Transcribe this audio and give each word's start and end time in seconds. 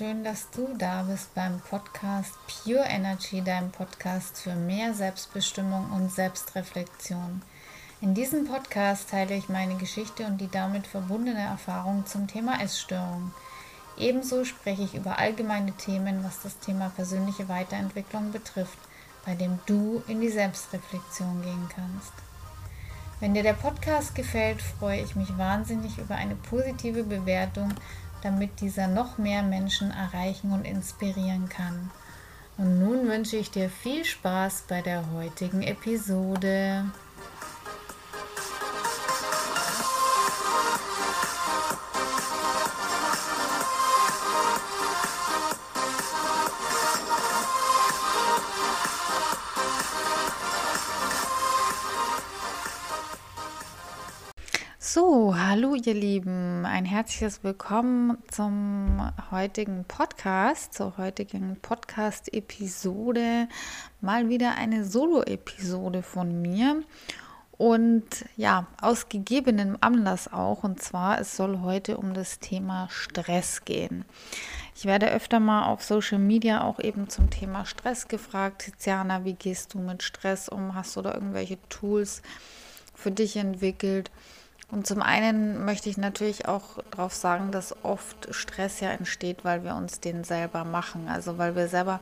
Schön, 0.00 0.24
dass 0.24 0.48
du 0.48 0.66
da 0.78 1.02
bist 1.02 1.34
beim 1.34 1.60
Podcast 1.60 2.32
Pure 2.46 2.86
Energy, 2.88 3.42
deinem 3.42 3.70
Podcast 3.70 4.40
für 4.40 4.54
mehr 4.54 4.94
Selbstbestimmung 4.94 5.90
und 5.90 6.10
Selbstreflexion. 6.10 7.42
In 8.00 8.14
diesem 8.14 8.46
Podcast 8.46 9.10
teile 9.10 9.34
ich 9.34 9.50
meine 9.50 9.74
Geschichte 9.74 10.24
und 10.24 10.40
die 10.40 10.48
damit 10.48 10.86
verbundene 10.86 11.42
Erfahrung 11.42 12.06
zum 12.06 12.28
Thema 12.28 12.62
Essstörung. 12.62 13.32
Ebenso 13.98 14.46
spreche 14.46 14.84
ich 14.84 14.94
über 14.94 15.18
allgemeine 15.18 15.72
Themen, 15.72 16.24
was 16.24 16.40
das 16.40 16.58
Thema 16.60 16.88
persönliche 16.96 17.50
Weiterentwicklung 17.50 18.32
betrifft, 18.32 18.78
bei 19.26 19.34
dem 19.34 19.58
du 19.66 20.02
in 20.08 20.22
die 20.22 20.30
Selbstreflexion 20.30 21.42
gehen 21.42 21.68
kannst. 21.76 22.14
Wenn 23.20 23.34
dir 23.34 23.42
der 23.42 23.52
Podcast 23.52 24.14
gefällt, 24.14 24.62
freue 24.62 25.02
ich 25.02 25.14
mich 25.14 25.36
wahnsinnig 25.36 25.98
über 25.98 26.14
eine 26.14 26.36
positive 26.36 27.02
Bewertung 27.04 27.74
damit 28.22 28.60
dieser 28.60 28.86
noch 28.86 29.18
mehr 29.18 29.42
Menschen 29.42 29.90
erreichen 29.90 30.52
und 30.52 30.64
inspirieren 30.64 31.48
kann. 31.48 31.90
Und 32.56 32.78
nun 32.78 33.08
wünsche 33.08 33.36
ich 33.36 33.50
dir 33.50 33.70
viel 33.70 34.04
Spaß 34.04 34.64
bei 34.68 34.82
der 34.82 35.10
heutigen 35.12 35.62
Episode. 35.62 36.84
So, 54.92 55.36
hallo 55.38 55.76
ihr 55.76 55.94
Lieben, 55.94 56.39
ein 56.80 56.86
herzliches 56.86 57.44
Willkommen 57.44 58.16
zum 58.30 59.12
heutigen 59.30 59.84
Podcast, 59.84 60.72
zur 60.72 60.96
heutigen 60.96 61.58
Podcast-Episode. 61.60 63.48
Mal 64.00 64.30
wieder 64.30 64.54
eine 64.54 64.86
Solo-Episode 64.86 66.02
von 66.02 66.40
mir 66.40 66.82
und 67.58 68.24
ja, 68.38 68.66
aus 68.80 69.10
gegebenem 69.10 69.76
Anlass 69.82 70.32
auch. 70.32 70.64
Und 70.64 70.82
zwar, 70.82 71.20
es 71.20 71.36
soll 71.36 71.60
heute 71.60 71.98
um 71.98 72.14
das 72.14 72.38
Thema 72.38 72.88
Stress 72.90 73.66
gehen. 73.66 74.06
Ich 74.74 74.86
werde 74.86 75.10
öfter 75.10 75.38
mal 75.38 75.66
auf 75.66 75.84
Social 75.84 76.18
Media 76.18 76.64
auch 76.64 76.80
eben 76.80 77.10
zum 77.10 77.28
Thema 77.28 77.66
Stress 77.66 78.08
gefragt. 78.08 78.62
Tiziana, 78.62 79.26
wie 79.26 79.34
gehst 79.34 79.74
du 79.74 79.80
mit 79.80 80.02
Stress 80.02 80.48
um? 80.48 80.74
Hast 80.74 80.96
du 80.96 81.02
da 81.02 81.12
irgendwelche 81.12 81.58
Tools 81.68 82.22
für 82.94 83.10
dich 83.10 83.36
entwickelt? 83.36 84.10
Und 84.70 84.86
zum 84.86 85.02
einen 85.02 85.64
möchte 85.64 85.88
ich 85.88 85.96
natürlich 85.98 86.46
auch 86.46 86.78
darauf 86.92 87.14
sagen, 87.14 87.50
dass 87.50 87.74
oft 87.84 88.32
Stress 88.34 88.80
ja 88.80 88.90
entsteht, 88.90 89.44
weil 89.44 89.64
wir 89.64 89.74
uns 89.74 90.00
den 90.00 90.22
selber 90.22 90.64
machen. 90.64 91.08
Also 91.08 91.38
weil 91.38 91.56
wir 91.56 91.68
selber 91.68 92.00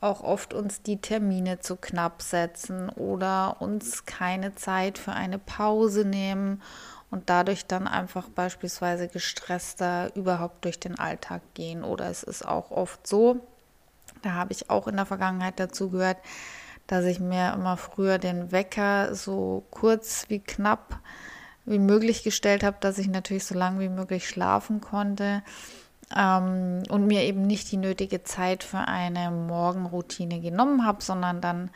auch 0.00 0.22
oft 0.22 0.54
uns 0.54 0.82
die 0.82 0.98
Termine 1.00 1.60
zu 1.60 1.76
knapp 1.76 2.22
setzen 2.22 2.88
oder 2.90 3.56
uns 3.60 4.06
keine 4.06 4.54
Zeit 4.54 4.98
für 4.98 5.12
eine 5.12 5.38
Pause 5.38 6.04
nehmen 6.04 6.62
und 7.10 7.28
dadurch 7.30 7.66
dann 7.66 7.86
einfach 7.86 8.28
beispielsweise 8.28 9.08
gestresster 9.08 10.14
überhaupt 10.14 10.64
durch 10.64 10.80
den 10.80 10.98
Alltag 10.98 11.42
gehen. 11.54 11.84
Oder 11.84 12.10
es 12.10 12.22
ist 12.22 12.46
auch 12.46 12.70
oft 12.70 13.06
so, 13.06 13.40
da 14.22 14.32
habe 14.32 14.52
ich 14.52 14.70
auch 14.70 14.88
in 14.88 14.96
der 14.96 15.06
Vergangenheit 15.06 15.60
dazu 15.60 15.90
gehört, 15.90 16.18
dass 16.86 17.04
ich 17.04 17.20
mir 17.20 17.52
immer 17.52 17.76
früher 17.76 18.18
den 18.18 18.52
Wecker 18.52 19.14
so 19.14 19.64
kurz 19.70 20.26
wie 20.28 20.40
knapp 20.40 21.00
wie 21.66 21.78
möglich 21.78 22.22
gestellt 22.22 22.62
habe, 22.62 22.76
dass 22.80 22.98
ich 22.98 23.08
natürlich 23.08 23.44
so 23.44 23.54
lange 23.54 23.80
wie 23.80 23.88
möglich 23.88 24.28
schlafen 24.28 24.80
konnte 24.80 25.42
ähm, 26.16 26.82
und 26.88 27.06
mir 27.06 27.22
eben 27.22 27.42
nicht 27.42 27.70
die 27.70 27.76
nötige 27.76 28.22
Zeit 28.22 28.64
für 28.64 28.78
eine 28.78 29.30
Morgenroutine 29.30 30.40
genommen 30.40 30.86
habe, 30.86 31.02
sondern 31.02 31.40
dann 31.40 31.70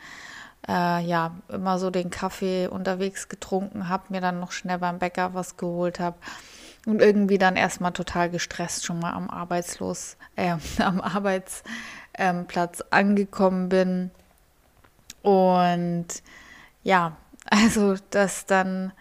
äh, 0.67 1.03
ja 1.05 1.35
immer 1.49 1.79
so 1.79 1.89
den 1.89 2.09
Kaffee 2.09 2.67
unterwegs 2.67 3.29
getrunken 3.29 3.89
habe, 3.89 4.05
mir 4.09 4.21
dann 4.21 4.39
noch 4.39 4.51
schnell 4.51 4.77
beim 4.77 4.99
Bäcker 4.99 5.33
was 5.33 5.57
geholt 5.57 5.99
habe 5.99 6.17
und 6.85 7.01
irgendwie 7.01 7.37
dann 7.37 7.55
erstmal 7.55 7.91
total 7.91 8.29
gestresst 8.29 8.85
schon 8.85 8.99
mal 8.99 9.13
am 9.13 9.29
Arbeitslos, 9.29 10.17
äh, 10.35 10.55
am 10.79 11.01
Arbeitsplatz 11.01 11.53
ähm, 12.17 12.87
angekommen 12.89 13.69
bin. 13.69 14.11
Und 15.21 16.07
ja, 16.83 17.17
also 17.49 17.95
das 18.09 18.45
dann 18.45 18.93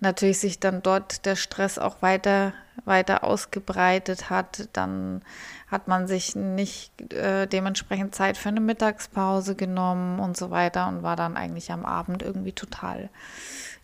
natürlich 0.00 0.38
sich 0.38 0.60
dann 0.60 0.82
dort 0.82 1.26
der 1.26 1.36
Stress 1.36 1.78
auch 1.78 2.02
weiter, 2.02 2.52
weiter 2.84 3.24
ausgebreitet 3.24 4.30
hat, 4.30 4.68
dann 4.72 5.22
hat 5.68 5.88
man 5.88 6.06
sich 6.06 6.36
nicht 6.36 7.12
äh, 7.12 7.46
dementsprechend 7.46 8.14
Zeit 8.14 8.36
für 8.36 8.48
eine 8.48 8.60
Mittagspause 8.60 9.54
genommen 9.54 10.20
und 10.20 10.36
so 10.36 10.50
weiter 10.50 10.88
und 10.88 11.02
war 11.02 11.16
dann 11.16 11.36
eigentlich 11.36 11.72
am 11.72 11.84
Abend 11.84 12.22
irgendwie 12.22 12.52
total, 12.52 13.10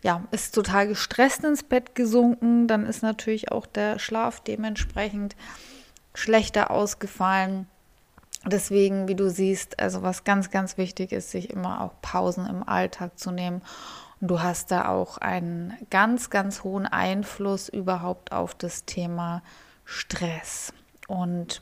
ja, 0.01 0.23
ist 0.31 0.55
total 0.55 0.87
gestresst 0.87 1.43
ins 1.43 1.63
Bett 1.63 1.95
gesunken. 1.95 2.67
Dann 2.67 2.85
ist 2.85 3.03
natürlich 3.03 3.51
auch 3.51 3.65
der 3.65 3.99
Schlaf 3.99 4.39
dementsprechend 4.39 5.35
schlechter 6.13 6.71
ausgefallen. 6.71 7.67
Deswegen, 8.45 9.07
wie 9.07 9.15
du 9.15 9.29
siehst, 9.29 9.79
also 9.79 10.01
was 10.01 10.23
ganz, 10.23 10.51
ganz 10.51 10.77
wichtig 10.77 11.11
ist, 11.11 11.31
sich 11.31 11.49
immer 11.49 11.81
auch 11.81 11.93
Pausen 12.01 12.45
im 12.45 12.67
Alltag 12.67 13.19
zu 13.19 13.31
nehmen 13.31 13.61
und 14.21 14.29
du 14.29 14.41
hast 14.41 14.71
da 14.71 14.87
auch 14.87 15.17
einen 15.17 15.73
ganz, 15.89 16.29
ganz 16.29 16.63
hohen 16.63 16.85
Einfluss 16.85 17.69
überhaupt 17.69 18.31
auf 18.31 18.55
das 18.55 18.85
Thema 18.85 19.41
Stress. 19.83 20.73
Und 21.07 21.61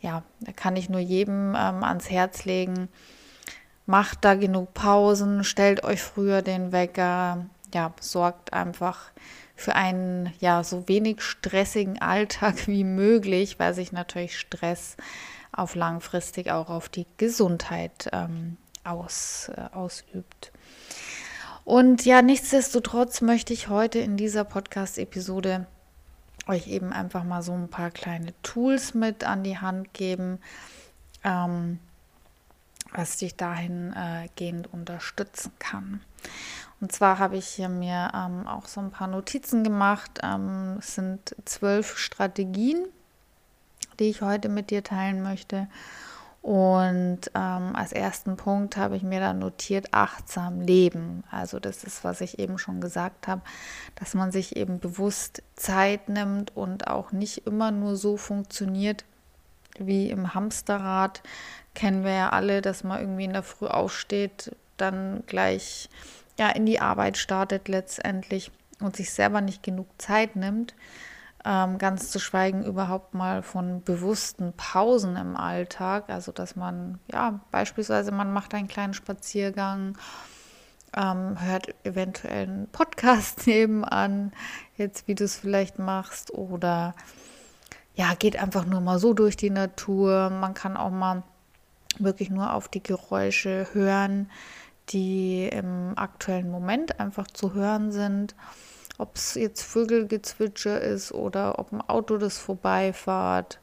ja, 0.00 0.22
da 0.40 0.52
kann 0.52 0.76
ich 0.76 0.88
nur 0.88 1.00
jedem 1.00 1.54
ähm, 1.56 1.84
ans 1.84 2.10
Herz 2.10 2.44
legen, 2.44 2.88
macht 3.86 4.24
da 4.24 4.34
genug 4.34 4.74
Pausen, 4.74 5.44
stellt 5.44 5.84
euch 5.84 6.02
früher 6.02 6.42
den 6.42 6.72
Wecker, 6.72 7.46
ja, 7.74 7.92
sorgt 8.00 8.52
einfach 8.52 9.10
für 9.54 9.74
einen 9.74 10.32
ja 10.40 10.64
so 10.64 10.88
wenig 10.88 11.20
stressigen 11.20 12.00
Alltag 12.00 12.54
wie 12.66 12.84
möglich, 12.84 13.58
weil 13.58 13.74
sich 13.74 13.92
natürlich 13.92 14.38
Stress 14.38 14.96
auf 15.52 15.74
langfristig 15.74 16.50
auch 16.50 16.70
auf 16.70 16.88
die 16.88 17.06
Gesundheit 17.16 18.08
ähm, 18.12 18.56
aus, 18.84 19.50
äh, 19.54 19.74
ausübt. 19.74 20.52
Und 21.64 22.04
ja, 22.04 22.22
nichtsdestotrotz 22.22 23.20
möchte 23.20 23.52
ich 23.52 23.68
heute 23.68 23.98
in 23.98 24.16
dieser 24.16 24.44
Podcast-Episode 24.44 25.66
euch 26.46 26.66
eben 26.68 26.92
einfach 26.92 27.24
mal 27.24 27.42
so 27.42 27.52
ein 27.52 27.68
paar 27.68 27.90
kleine 27.90 28.32
Tools 28.42 28.94
mit 28.94 29.24
an 29.24 29.44
die 29.44 29.58
Hand 29.58 29.94
geben, 29.94 30.38
ähm, 31.22 31.78
was 32.92 33.18
dich 33.18 33.36
dahingehend 33.36 34.66
äh, 34.66 34.70
unterstützen 34.72 35.52
kann. 35.58 36.00
Und 36.80 36.92
zwar 36.92 37.18
habe 37.18 37.36
ich 37.36 37.46
hier 37.46 37.68
mir 37.68 38.10
ähm, 38.14 38.46
auch 38.46 38.66
so 38.66 38.80
ein 38.80 38.90
paar 38.90 39.06
Notizen 39.06 39.62
gemacht. 39.62 40.20
Ähm, 40.22 40.76
es 40.78 40.94
sind 40.94 41.36
zwölf 41.44 41.98
Strategien, 41.98 42.86
die 43.98 44.04
ich 44.04 44.22
heute 44.22 44.48
mit 44.48 44.70
dir 44.70 44.82
teilen 44.82 45.22
möchte. 45.22 45.68
Und 46.42 47.30
ähm, 47.34 47.76
als 47.76 47.92
ersten 47.92 48.36
Punkt 48.36 48.78
habe 48.78 48.96
ich 48.96 49.02
mir 49.02 49.20
dann 49.20 49.40
notiert, 49.40 49.92
achtsam 49.92 50.60
leben. 50.60 51.22
Also 51.30 51.60
das 51.60 51.84
ist, 51.84 52.02
was 52.02 52.22
ich 52.22 52.38
eben 52.38 52.56
schon 52.56 52.80
gesagt 52.80 53.28
habe, 53.28 53.42
dass 53.96 54.14
man 54.14 54.32
sich 54.32 54.56
eben 54.56 54.80
bewusst 54.80 55.42
Zeit 55.54 56.08
nimmt 56.08 56.56
und 56.56 56.88
auch 56.88 57.12
nicht 57.12 57.46
immer 57.46 57.70
nur 57.70 57.96
so 57.96 58.16
funktioniert 58.16 59.04
wie 59.78 60.10
im 60.10 60.32
Hamsterrad. 60.32 61.22
Kennen 61.74 62.04
wir 62.04 62.12
ja 62.12 62.28
alle, 62.30 62.62
dass 62.62 62.84
man 62.84 63.00
irgendwie 63.00 63.24
in 63.24 63.34
der 63.34 63.42
Früh 63.42 63.66
aufsteht, 63.66 64.56
dann 64.78 65.22
gleich 65.26 65.90
ja, 66.38 66.48
in 66.48 66.64
die 66.64 66.80
Arbeit 66.80 67.18
startet 67.18 67.68
letztendlich 67.68 68.50
und 68.80 68.96
sich 68.96 69.12
selber 69.12 69.42
nicht 69.42 69.62
genug 69.62 69.88
Zeit 69.98 70.36
nimmt 70.36 70.74
ähm, 71.44 71.78
ganz 71.78 72.10
zu 72.10 72.18
schweigen 72.18 72.64
überhaupt 72.64 73.14
mal 73.14 73.42
von 73.42 73.82
bewussten 73.82 74.52
Pausen 74.56 75.16
im 75.16 75.36
Alltag. 75.36 76.04
Also 76.08 76.32
dass 76.32 76.56
man, 76.56 76.98
ja, 77.10 77.40
beispielsweise 77.50 78.12
man 78.12 78.32
macht 78.32 78.54
einen 78.54 78.68
kleinen 78.68 78.94
Spaziergang, 78.94 79.96
ähm, 80.96 81.40
hört 81.40 81.74
eventuell 81.84 82.42
einen 82.42 82.68
Podcast 82.68 83.46
nebenan, 83.46 84.32
jetzt 84.76 85.08
wie 85.08 85.14
du 85.14 85.24
es 85.24 85.36
vielleicht 85.36 85.78
machst, 85.78 86.32
oder 86.32 86.94
ja, 87.94 88.14
geht 88.14 88.36
einfach 88.36 88.66
nur 88.66 88.80
mal 88.80 88.98
so 88.98 89.14
durch 89.14 89.36
die 89.36 89.50
Natur. 89.50 90.30
Man 90.30 90.54
kann 90.54 90.76
auch 90.76 90.90
mal 90.90 91.22
wirklich 91.98 92.30
nur 92.30 92.52
auf 92.54 92.68
die 92.68 92.82
Geräusche 92.82 93.66
hören, 93.72 94.30
die 94.90 95.48
im 95.48 95.92
aktuellen 95.96 96.50
Moment 96.50 97.00
einfach 97.00 97.26
zu 97.26 97.54
hören 97.54 97.92
sind 97.92 98.34
ob 99.00 99.16
es 99.16 99.34
jetzt 99.34 99.62
Vögelgezwitscher 99.62 100.80
ist 100.80 101.12
oder 101.12 101.58
ob 101.58 101.72
ein 101.72 101.80
Auto 101.80 102.18
das 102.18 102.38
vorbeifahrt 102.38 103.58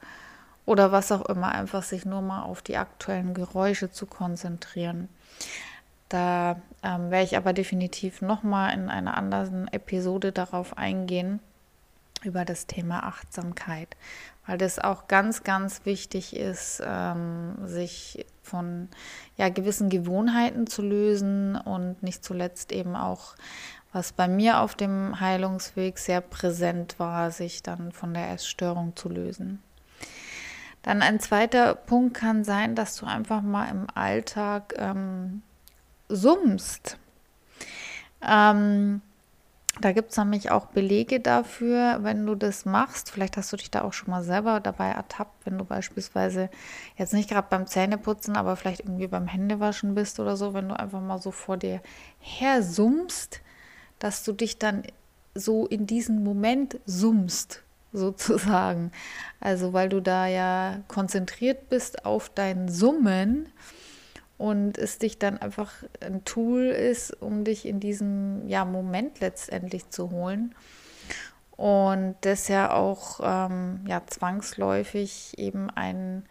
oder 0.66 0.92
was 0.92 1.12
auch 1.12 1.26
immer, 1.28 1.50
einfach 1.50 1.84
sich 1.84 2.06
nur 2.06 2.22
mal 2.22 2.44
auf 2.44 2.62
die 2.62 2.78
aktuellen 2.78 3.34
Geräusche 3.34 3.92
zu 3.92 4.06
konzentrieren. 4.06 5.10
Da 6.10 6.62
ähm, 6.84 7.12
werde 7.12 7.26
ich 7.26 7.38
aber 7.38 7.54
definitiv 7.54 8.22
nochmal 8.22 8.74
in 8.74 8.90
einer 8.90 9.18
anderen 9.18 9.68
Episode 9.68 10.32
darauf 10.32 10.78
eingehen, 10.78 11.40
über 12.24 12.46
das 12.46 12.66
Thema 12.66 13.04
Achtsamkeit, 13.04 13.96
weil 14.46 14.58
das 14.58 14.80
auch 14.80 15.08
ganz, 15.08 15.44
ganz 15.44 15.86
wichtig 15.86 16.36
ist, 16.36 16.82
ähm, 16.86 17.56
sich 17.68 18.26
von 18.42 18.90
ja, 19.36 19.50
gewissen 19.50 19.90
Gewohnheiten 19.90 20.68
zu 20.68 20.82
lösen 20.82 21.56
und 21.56 22.02
nicht 22.02 22.24
zuletzt 22.24 22.72
eben 22.72 22.96
auch, 22.96 23.36
was 23.94 24.12
bei 24.12 24.28
mir 24.28 24.60
auf 24.60 24.76
dem 24.76 25.20
Heilungsweg 25.20 25.98
sehr 25.98 26.22
präsent 26.22 27.00
war, 27.00 27.32
sich 27.32 27.64
dann 27.64 27.92
von 27.92 28.14
der 28.14 28.32
Essstörung 28.32 28.96
zu 28.96 29.10
lösen. 29.10 29.62
Dann 30.84 31.02
ein 31.02 31.20
zweiter 31.20 31.76
Punkt 31.76 32.16
kann 32.16 32.44
sein, 32.44 32.76
dass 32.76 32.96
du 32.96 33.06
einfach 33.06 33.42
mal 33.42 33.70
im 33.70 33.88
Alltag 33.94 34.74
ähm, 34.78 35.42
summst. 36.08 36.98
Ähm, 38.22 39.02
da 39.82 39.92
gibt 39.92 40.12
es 40.12 40.18
nämlich 40.18 40.50
auch 40.50 40.68
Belege 40.68 41.20
dafür, 41.20 42.00
wenn 42.02 42.26
du 42.26 42.36
das 42.36 42.66
machst. 42.66 43.12
Vielleicht 43.12 43.38
hast 43.38 43.52
du 43.54 43.58
dich 43.58 43.70
da 43.70 43.84
auch 43.84 43.94
schon 43.94 44.10
mal 44.10 44.24
selber 44.24 44.60
dabei 44.60 44.90
ertappt, 44.90 45.46
wenn 45.46 45.58
du 45.58 45.66
beispielsweise 45.66 46.50
jetzt 46.96 47.14
nicht 47.14 47.30
gerade 47.30 47.48
beim 47.50 47.68
Zähneputzen, 47.68 48.38
aber 48.38 48.56
vielleicht 48.56 48.82
irgendwie 48.82 49.08
beim 49.08 49.28
Händewaschen 49.28 49.94
bist 49.94 50.20
oder 50.20 50.36
so, 50.36 50.54
wenn 50.54 50.70
du 50.70 50.80
einfach 50.80 51.02
mal 51.02 51.20
so 51.22 51.32
vor 51.32 51.58
dir 51.58 51.82
her 52.20 52.64
summst, 52.64 53.42
dass 54.00 54.24
du 54.24 54.34
dich 54.34 54.58
dann 54.58 54.84
so 55.34 55.66
in 55.68 55.88
diesen 55.88 56.24
Moment 56.24 56.80
summst, 56.86 57.64
sozusagen. 57.94 58.92
Also 59.40 59.74
weil 59.74 59.90
du 59.90 60.02
da 60.02 60.28
ja 60.28 60.82
konzentriert 60.88 61.70
bist 61.70 62.06
auf 62.06 62.30
dein 62.30 62.70
Summen 62.70 63.50
und 64.38 64.78
es 64.78 65.00
dich 65.00 65.18
dann 65.18 65.38
einfach 65.38 65.74
ein 66.02 66.24
Tool 66.24 66.66
ist, 66.66 67.12
um 67.22 67.44
dich 67.44 67.66
in 67.66 67.80
diesem 67.80 68.48
ja, 68.48 68.66
Moment 68.66 69.20
letztendlich 69.20 69.90
zu 69.90 70.12
holen. 70.12 70.54
Und 71.56 72.16
das 72.22 72.48
ja 72.50 72.72
auch 72.72 73.20
ähm, 73.24 73.80
ja, 73.88 74.04
zwangsläufig 74.06 75.34
eben 75.40 75.72
ein, 75.72 76.24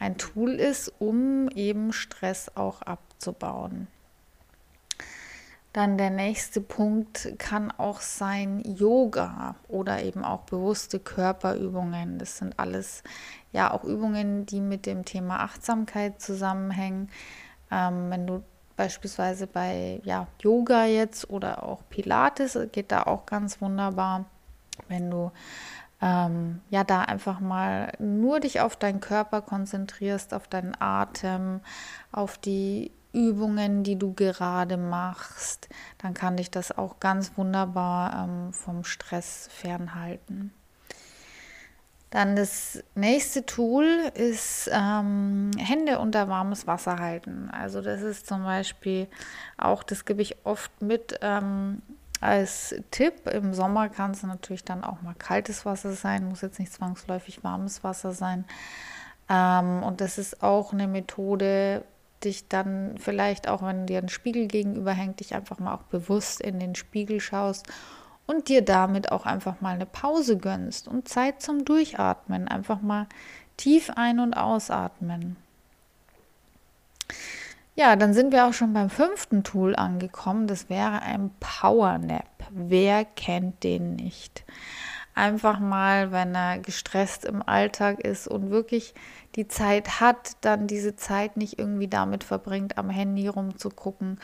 ein 0.00 0.18
Tool 0.18 0.54
ist, 0.54 0.92
um 0.98 1.48
eben 1.50 1.92
Stress 1.92 2.50
auch 2.56 2.82
abzubauen. 2.82 3.86
Dann 5.74 5.98
der 5.98 6.10
nächste 6.10 6.60
Punkt 6.60 7.34
kann 7.36 7.72
auch 7.72 8.00
sein 8.00 8.60
Yoga 8.60 9.56
oder 9.66 10.04
eben 10.04 10.24
auch 10.24 10.42
bewusste 10.42 11.00
Körperübungen. 11.00 12.16
Das 12.20 12.38
sind 12.38 12.60
alles 12.60 13.02
ja 13.50 13.72
auch 13.72 13.82
Übungen, 13.82 14.46
die 14.46 14.60
mit 14.60 14.86
dem 14.86 15.04
Thema 15.04 15.40
Achtsamkeit 15.40 16.22
zusammenhängen. 16.22 17.10
Ähm, 17.72 18.08
wenn 18.08 18.24
du 18.24 18.44
beispielsweise 18.76 19.48
bei 19.48 20.00
ja, 20.04 20.28
Yoga 20.40 20.84
jetzt 20.84 21.28
oder 21.28 21.64
auch 21.64 21.82
Pilates 21.90 22.56
geht 22.70 22.92
da 22.92 23.02
auch 23.02 23.26
ganz 23.26 23.60
wunderbar, 23.60 24.26
wenn 24.86 25.10
du 25.10 25.32
ähm, 26.00 26.60
ja 26.70 26.84
da 26.84 27.00
einfach 27.00 27.40
mal 27.40 27.90
nur 27.98 28.38
dich 28.38 28.60
auf 28.60 28.76
deinen 28.76 29.00
Körper 29.00 29.42
konzentrierst, 29.42 30.34
auf 30.34 30.46
deinen 30.46 30.80
Atem, 30.80 31.62
auf 32.12 32.38
die 32.38 32.92
Übungen, 33.14 33.84
die 33.84 33.96
du 33.96 34.12
gerade 34.12 34.76
machst, 34.76 35.68
dann 35.98 36.12
kann 36.12 36.36
dich 36.36 36.50
das 36.50 36.76
auch 36.76 37.00
ganz 37.00 37.32
wunderbar 37.36 38.24
ähm, 38.24 38.52
vom 38.52 38.84
Stress 38.84 39.48
fernhalten. 39.52 40.52
Dann 42.10 42.36
das 42.36 42.82
nächste 42.94 43.44
Tool 43.44 43.84
ist 44.14 44.70
ähm, 44.72 45.50
Hände 45.58 45.98
unter 45.98 46.28
warmes 46.28 46.66
Wasser 46.66 47.00
halten. 47.00 47.50
Also 47.50 47.80
das 47.80 48.02
ist 48.02 48.28
zum 48.28 48.44
Beispiel 48.44 49.08
auch, 49.56 49.82
das 49.82 50.04
gebe 50.04 50.22
ich 50.22 50.36
oft 50.44 50.80
mit 50.80 51.18
ähm, 51.22 51.82
als 52.20 52.74
Tipp. 52.92 53.26
Im 53.26 53.52
Sommer 53.52 53.88
kann 53.88 54.12
es 54.12 54.22
natürlich 54.22 54.64
dann 54.64 54.84
auch 54.84 55.02
mal 55.02 55.16
kaltes 55.18 55.66
Wasser 55.66 55.92
sein, 55.92 56.28
muss 56.28 56.42
jetzt 56.42 56.60
nicht 56.60 56.72
zwangsläufig 56.72 57.42
warmes 57.42 57.82
Wasser 57.82 58.12
sein. 58.12 58.44
Ähm, 59.28 59.82
und 59.82 60.00
das 60.00 60.16
ist 60.16 60.42
auch 60.42 60.72
eine 60.72 60.86
Methode, 60.86 61.84
dich 62.24 62.48
dann 62.48 62.96
vielleicht 62.98 63.48
auch, 63.48 63.62
wenn 63.62 63.86
dir 63.86 63.98
ein 63.98 64.08
Spiegel 64.08 64.46
gegenüber 64.46 64.92
hängt, 64.92 65.20
dich 65.20 65.34
einfach 65.34 65.58
mal 65.58 65.74
auch 65.74 65.82
bewusst 65.84 66.40
in 66.40 66.58
den 66.58 66.74
Spiegel 66.74 67.20
schaust 67.20 67.66
und 68.26 68.48
dir 68.48 68.62
damit 68.62 69.12
auch 69.12 69.26
einfach 69.26 69.60
mal 69.60 69.74
eine 69.74 69.86
Pause 69.86 70.38
gönnst 70.38 70.88
und 70.88 71.08
Zeit 71.08 71.42
zum 71.42 71.64
Durchatmen. 71.64 72.48
Einfach 72.48 72.80
mal 72.80 73.06
tief 73.56 73.90
ein- 73.94 74.20
und 74.20 74.34
ausatmen. 74.34 75.36
Ja, 77.76 77.96
dann 77.96 78.14
sind 78.14 78.32
wir 78.32 78.46
auch 78.46 78.52
schon 78.52 78.72
beim 78.72 78.88
fünften 78.88 79.42
Tool 79.42 79.74
angekommen. 79.74 80.46
Das 80.46 80.70
wäre 80.70 81.02
ein 81.02 81.30
Power 81.40 81.98
Nap. 81.98 82.28
Wer 82.50 83.04
kennt 83.04 83.64
den 83.64 83.96
nicht? 83.96 84.44
Einfach 85.16 85.58
mal, 85.58 86.12
wenn 86.12 86.34
er 86.34 86.58
gestresst 86.58 87.24
im 87.24 87.42
Alltag 87.42 88.00
ist 88.00 88.28
und 88.28 88.50
wirklich 88.50 88.94
die 89.36 89.48
Zeit 89.48 90.00
hat, 90.00 90.36
dann 90.40 90.66
diese 90.66 90.96
Zeit 90.96 91.36
nicht 91.36 91.58
irgendwie 91.58 91.88
damit 91.88 92.24
verbringt, 92.24 92.78
am 92.78 92.90
Handy 92.90 93.28
rumzugucken 93.28 94.20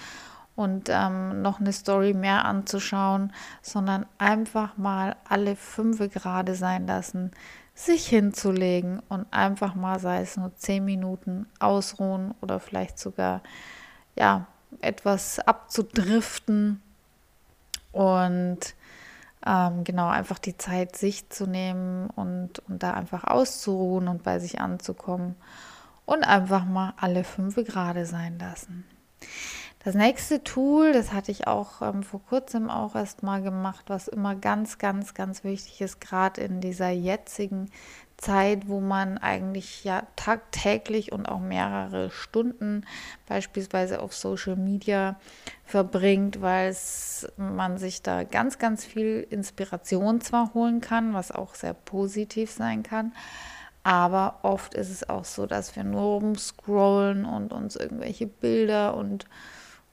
und 0.56 0.88
ähm, 0.88 1.42
noch 1.42 1.60
eine 1.60 1.72
Story 1.72 2.12
mehr 2.12 2.44
anzuschauen, 2.44 3.32
sondern 3.62 4.06
einfach 4.18 4.76
mal 4.76 5.16
alle 5.28 5.56
fünf 5.56 5.98
gerade 6.12 6.54
sein 6.54 6.86
lassen, 6.86 7.30
sich 7.74 8.06
hinzulegen 8.06 9.00
und 9.08 9.26
einfach 9.30 9.74
mal, 9.74 9.98
sei 9.98 10.20
es 10.20 10.36
nur 10.36 10.54
zehn 10.56 10.84
Minuten, 10.84 11.46
ausruhen 11.58 12.34
oder 12.40 12.60
vielleicht 12.60 12.98
sogar 12.98 13.42
ja 14.16 14.46
etwas 14.80 15.38
abzudriften. 15.40 16.82
Und 17.92 18.74
ähm, 19.46 19.84
genau 19.84 20.08
einfach 20.08 20.38
die 20.38 20.56
Zeit 20.56 20.96
sich 20.96 21.31
zu 21.31 21.46
nehmen 21.46 22.10
und, 22.10 22.58
und 22.69 22.82
da 22.82 22.92
einfach 22.92 23.25
auszuruhen 23.25 24.08
und 24.08 24.22
bei 24.22 24.38
sich 24.38 24.60
anzukommen 24.60 25.37
und 26.04 26.25
einfach 26.25 26.64
mal 26.64 26.94
alle 26.98 27.25
fünf 27.25 27.54
gerade 27.56 28.06
sein 28.06 28.38
lassen. 28.38 28.84
Das 29.82 29.94
nächste 29.94 30.44
Tool, 30.44 30.92
das 30.92 31.12
hatte 31.14 31.31
ich 31.32 31.46
auch 31.46 31.81
ähm, 31.81 32.02
vor 32.02 32.20
kurzem 32.28 32.69
auch 32.69 32.94
erst 32.94 33.22
mal 33.22 33.40
gemacht, 33.40 33.87
was 33.88 34.08
immer 34.08 34.34
ganz, 34.34 34.76
ganz, 34.76 35.14
ganz 35.14 35.43
wichtig 35.43 35.81
ist, 35.81 36.02
gerade 36.02 36.43
in 36.43 36.60
dieser 36.60 36.90
jetzigen 36.90 37.70
Zeit, 38.20 38.69
wo 38.69 38.81
man 38.81 39.17
eigentlich 39.17 39.82
ja 39.82 40.03
tagtäglich 40.15 41.10
und 41.10 41.27
auch 41.27 41.41
mehrere 41.41 42.10
Stunden 42.10 42.84
beispielsweise 43.27 44.00
auf 44.00 44.15
Social 44.15 44.56
Media 44.56 45.19
verbringt, 45.65 46.43
weil 46.43 46.77
man 47.39 47.79
sich 47.79 48.03
da 48.03 48.24
ganz, 48.24 48.58
ganz 48.58 48.84
viel 48.84 49.27
Inspiration 49.31 50.20
zwar 50.20 50.53
holen 50.53 50.82
kann, 50.82 51.15
was 51.15 51.32
auch 51.32 51.55
sehr 51.55 51.72
positiv 51.72 52.50
sein 52.50 52.82
kann. 52.82 53.12
Aber 53.84 54.41
oft 54.43 54.74
ist 54.74 54.91
es 54.91 55.08
auch 55.08 55.24
so, 55.24 55.46
dass 55.46 55.74
wir 55.74 55.84
nur 55.84 56.20
rumscrollen 56.20 57.24
und 57.24 57.55
uns 57.55 57.77
irgendwelche 57.77 58.27
Bilder 58.27 58.94
und 58.96 59.27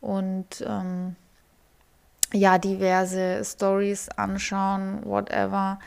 und 0.02 0.64
ähm, 0.68 1.16
ja, 2.34 2.58
diverse 2.58 3.42
Stories 3.44 4.10
anschauen, 4.10 5.06
whatever. 5.06 5.80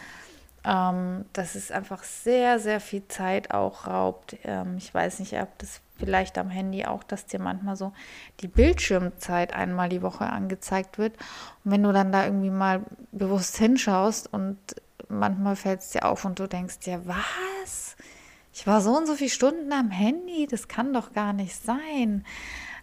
Ähm, 0.65 1.25
das 1.33 1.57
ist 1.57 1.73
einfach 1.73 2.03
sehr, 2.03 2.59
sehr 2.59 2.81
viel 2.81 3.07
Zeit 3.09 3.53
auch 3.53 3.87
raubt. 3.87 4.37
Ähm, 4.45 4.77
ich 4.77 4.93
weiß 4.93 5.21
nicht, 5.21 5.35
ob 5.41 5.59
das 5.59 5.81
vielleicht 5.99 6.39
am 6.39 6.51
Handy 6.51 6.85
auch, 6.85 7.03
dass 7.03 7.27
dir 7.27 7.41
manchmal 7.41 7.77
so 7.77 7.93
die 8.41 8.49
Bildschirmzeit 8.49 9.55
einmal 9.55 9.89
die 9.89 10.03
Woche 10.03 10.27
angezeigt 10.27 10.99
wird. 10.99 11.17
Und 11.65 11.73
wenn 11.73 11.83
du 11.83 11.93
dann 11.93 12.13
da 12.13 12.25
irgendwie 12.25 12.51
mal 12.51 12.83
bewusst 13.13 13.57
hinschaust 13.57 14.33
und 14.33 14.59
manchmal 15.09 15.57
fällt 15.57 15.81
es 15.81 15.91
dir 15.91 16.05
auf 16.05 16.25
und 16.25 16.39
du 16.39 16.47
denkst 16.47 16.81
dir, 16.81 17.03
was? 17.07 17.97
Ich 18.53 18.67
war 18.67 18.81
so 18.81 18.97
und 18.97 19.07
so 19.07 19.15
viele 19.15 19.31
Stunden 19.31 19.73
am 19.73 19.91
Handy, 19.91 20.47
das 20.51 20.69
kann 20.69 20.93
doch 20.93 21.13
gar 21.13 21.33
nicht 21.33 21.63
sein. 21.63 22.25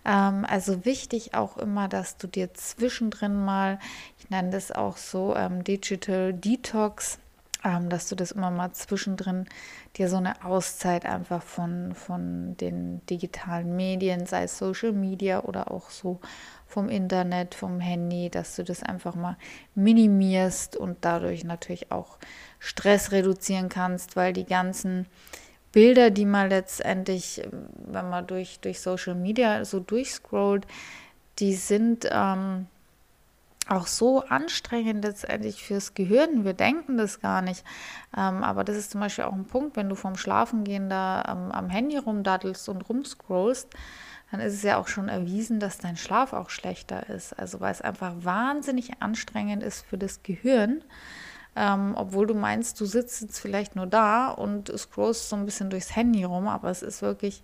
Ähm, 0.06 0.46
also 0.48 0.86
wichtig 0.86 1.34
auch 1.34 1.58
immer, 1.58 1.88
dass 1.88 2.18
du 2.18 2.28
dir 2.28 2.54
zwischendrin 2.54 3.44
mal, 3.44 3.80
ich 4.18 4.30
nenne 4.30 4.50
das 4.52 4.72
auch 4.72 4.98
so 4.98 5.36
ähm, 5.36 5.64
Digital 5.64 6.34
Detox, 6.34 7.20
dass 7.90 8.08
du 8.10 8.16
das 8.16 8.32
immer 8.32 8.52
mal 8.52 8.72
zwischendrin 8.72 9.46
dir 9.98 10.10
so 10.10 10.18
eine 10.18 10.44
Auszeit 10.44 11.06
einfach 11.06 11.42
von, 11.42 11.94
von 11.94 12.56
den 12.58 13.06
digitalen 13.08 13.76
Medien, 13.76 14.26
sei 14.26 14.44
es 14.44 14.58
Social 14.58 14.94
Media 14.94 15.44
oder 15.44 15.72
auch 15.72 15.90
so 15.90 16.20
vom 16.66 16.90
Internet, 16.90 17.56
vom 17.56 17.80
Handy, 17.80 18.30
dass 18.30 18.56
du 18.56 18.64
das 18.64 18.84
einfach 18.84 19.16
mal 19.16 19.38
minimierst 19.76 20.76
und 20.76 20.98
dadurch 21.02 21.44
natürlich 21.44 21.92
auch 21.92 22.18
Stress 22.60 23.12
reduzieren 23.12 23.70
kannst, 23.70 24.16
weil 24.16 24.34
die 24.34 24.46
ganzen 24.46 25.06
Bilder, 25.72 26.10
die 26.10 26.26
man 26.26 26.50
letztendlich, 26.50 27.42
wenn 27.52 28.10
man 28.10 28.26
durch, 28.28 28.60
durch 28.62 28.80
Social 28.82 29.16
Media 29.16 29.64
so 29.66 29.80
durchscrollt, 29.80 30.66
die 31.40 31.54
sind 31.54 32.08
ähm, 32.12 32.68
auch 33.70 33.88
so 33.88 34.22
anstrengend 34.22 35.04
letztendlich 35.04 35.64
fürs 35.64 35.94
Gehirn. 35.94 36.44
Wir 36.46 36.54
denken 36.54 36.98
das 36.98 37.20
gar 37.20 37.42
nicht. 37.42 37.64
Ähm, 38.16 38.44
aber 38.44 38.64
das 38.64 38.78
ist 38.78 38.92
zum 38.92 39.02
Beispiel 39.02 39.26
auch 39.26 39.34
ein 39.34 39.46
Punkt, 39.46 39.76
wenn 39.76 39.90
du 39.90 39.96
vom 39.96 40.16
Schlafengehen 40.16 40.90
da 40.90 41.24
ähm, 41.28 41.52
am 41.52 41.70
Handy 41.70 41.98
rumdaddelst 41.98 42.70
und 42.70 42.88
rumscrollst, 42.88 43.70
dann 44.32 44.40
ist 44.42 44.54
es 44.54 44.64
ja 44.64 44.78
auch 44.78 44.88
schon 44.88 45.10
erwiesen, 45.10 45.60
dass 45.60 45.78
dein 45.78 45.98
Schlaf 45.98 46.34
auch 46.34 46.50
schlechter 46.50 47.10
ist. 47.10 47.38
Also 47.38 47.60
weil 47.60 47.72
es 47.72 47.82
einfach 47.82 48.14
wahnsinnig 48.20 49.02
anstrengend 49.02 49.64
ist 49.64 49.86
für 49.86 49.98
das 49.98 50.24
Gehirn 50.24 50.84
ähm, 51.58 51.94
obwohl 51.96 52.28
du 52.28 52.36
meinst, 52.36 52.80
du 52.80 52.86
sitzt 52.86 53.22
jetzt 53.22 53.40
vielleicht 53.40 53.76
nur 53.76 53.88
da 53.88 54.30
und 54.30 54.72
scrollst 54.78 55.30
so 55.30 55.36
ein 55.36 55.46
bisschen 55.46 55.72
durchs 55.72 55.96
Handy 55.96 56.24
rum, 56.24 56.48
aber 56.48 56.70
es 56.70 56.84
ist 56.84 57.02
wirklich 57.02 57.42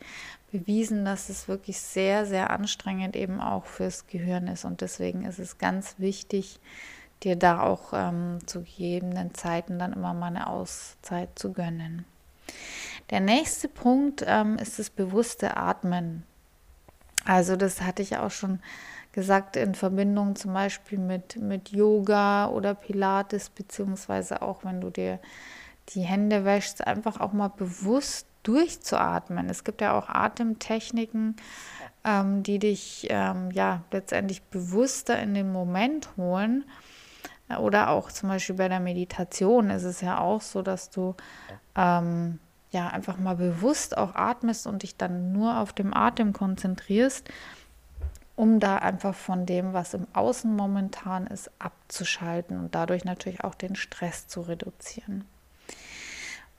bewiesen, 0.52 1.04
dass 1.04 1.30
es 1.30 1.48
wirklich 1.48 1.80
sehr, 1.80 2.28
sehr 2.28 2.52
anstrengend 2.52 3.16
eben 3.16 3.42
auch 3.42 3.66
fürs 3.66 4.06
Gehirn 4.06 4.48
ist. 4.48 4.66
Und 4.66 4.82
deswegen 4.82 5.26
ist 5.26 5.40
es 5.40 5.58
ganz 5.58 5.96
wichtig, 5.98 6.60
dir 7.24 7.36
da 7.36 7.62
auch 7.62 7.94
ähm, 7.94 8.38
zu 8.46 8.62
gegebenen 8.62 9.34
Zeiten 9.34 9.80
dann 9.80 9.94
immer 9.94 10.14
mal 10.14 10.28
eine 10.28 10.48
Auszeit 10.48 11.30
zu 11.40 11.52
gönnen. 11.52 12.06
Der 13.10 13.20
nächste 13.20 13.68
Punkt 13.68 14.24
ähm, 14.28 14.58
ist 14.58 14.78
das 14.78 14.92
bewusste 14.92 15.58
Atmen. 15.58 16.24
Also 17.26 17.56
das 17.56 17.82
hatte 17.82 18.04
ich 18.04 18.18
auch 18.18 18.32
schon 18.32 18.60
gesagt 19.14 19.56
in 19.56 19.76
Verbindung 19.76 20.36
zum 20.36 20.54
Beispiel 20.54 20.98
mit, 20.98 21.38
mit 21.38 21.70
Yoga 21.70 22.48
oder 22.48 22.74
Pilates, 22.74 23.50
beziehungsweise 23.50 24.42
auch 24.42 24.66
wenn 24.66 24.82
du 24.82 24.90
dir 24.90 25.20
die 25.90 26.02
Hände 26.02 26.44
wäschst, 26.44 26.86
einfach 26.86 27.20
auch 27.20 27.32
mal 27.32 27.50
bewusst 27.50 28.28
durchzuatmen. 28.42 29.50
Es 29.50 29.64
gibt 29.64 29.82
ja 29.82 29.98
auch 29.98 30.10
Atemtechniken, 30.10 31.36
ähm, 32.04 32.44
die 32.44 32.60
dich 32.60 33.08
ähm, 33.10 33.52
ja 33.52 33.84
letztendlich 33.92 34.42
bewusster 34.44 35.20
in 35.20 35.34
den 35.34 35.52
Moment 35.52 36.10
holen. 36.18 36.66
Oder 37.60 37.90
auch 37.90 38.12
zum 38.12 38.30
Beispiel 38.30 38.56
bei 38.56 38.68
der 38.68 38.80
Meditation 38.80 39.70
ist 39.70 39.84
es 39.84 40.02
ja 40.02 40.20
auch 40.20 40.42
so, 40.42 40.62
dass 40.62 40.90
du 40.90 41.16
ähm, 41.76 42.40
ja 42.72 42.88
einfach 42.88 43.20
mal 43.20 43.36
bewusst 43.36 43.96
auch 43.98 44.16
atmest 44.16 44.66
und 44.66 44.82
dich 44.82 44.98
dann 44.98 45.32
nur 45.32 45.60
auf 45.60 45.72
dem 45.72 45.94
Atem 45.94 46.34
konzentrierst 46.34 47.30
um 48.36 48.60
da 48.60 48.78
einfach 48.78 49.16
von 49.16 49.46
dem, 49.46 49.74
was 49.74 49.94
im 49.94 50.08
Außen 50.14 50.56
momentan 50.56 51.28
ist, 51.28 51.52
abzuschalten 51.60 52.58
und 52.58 52.76
dadurch 52.76 53.06
natürlich 53.06 53.44
auch 53.44 53.56
den 53.56 53.76
Stress 53.76 54.28
zu 54.28 54.42
reduzieren. 54.42 55.26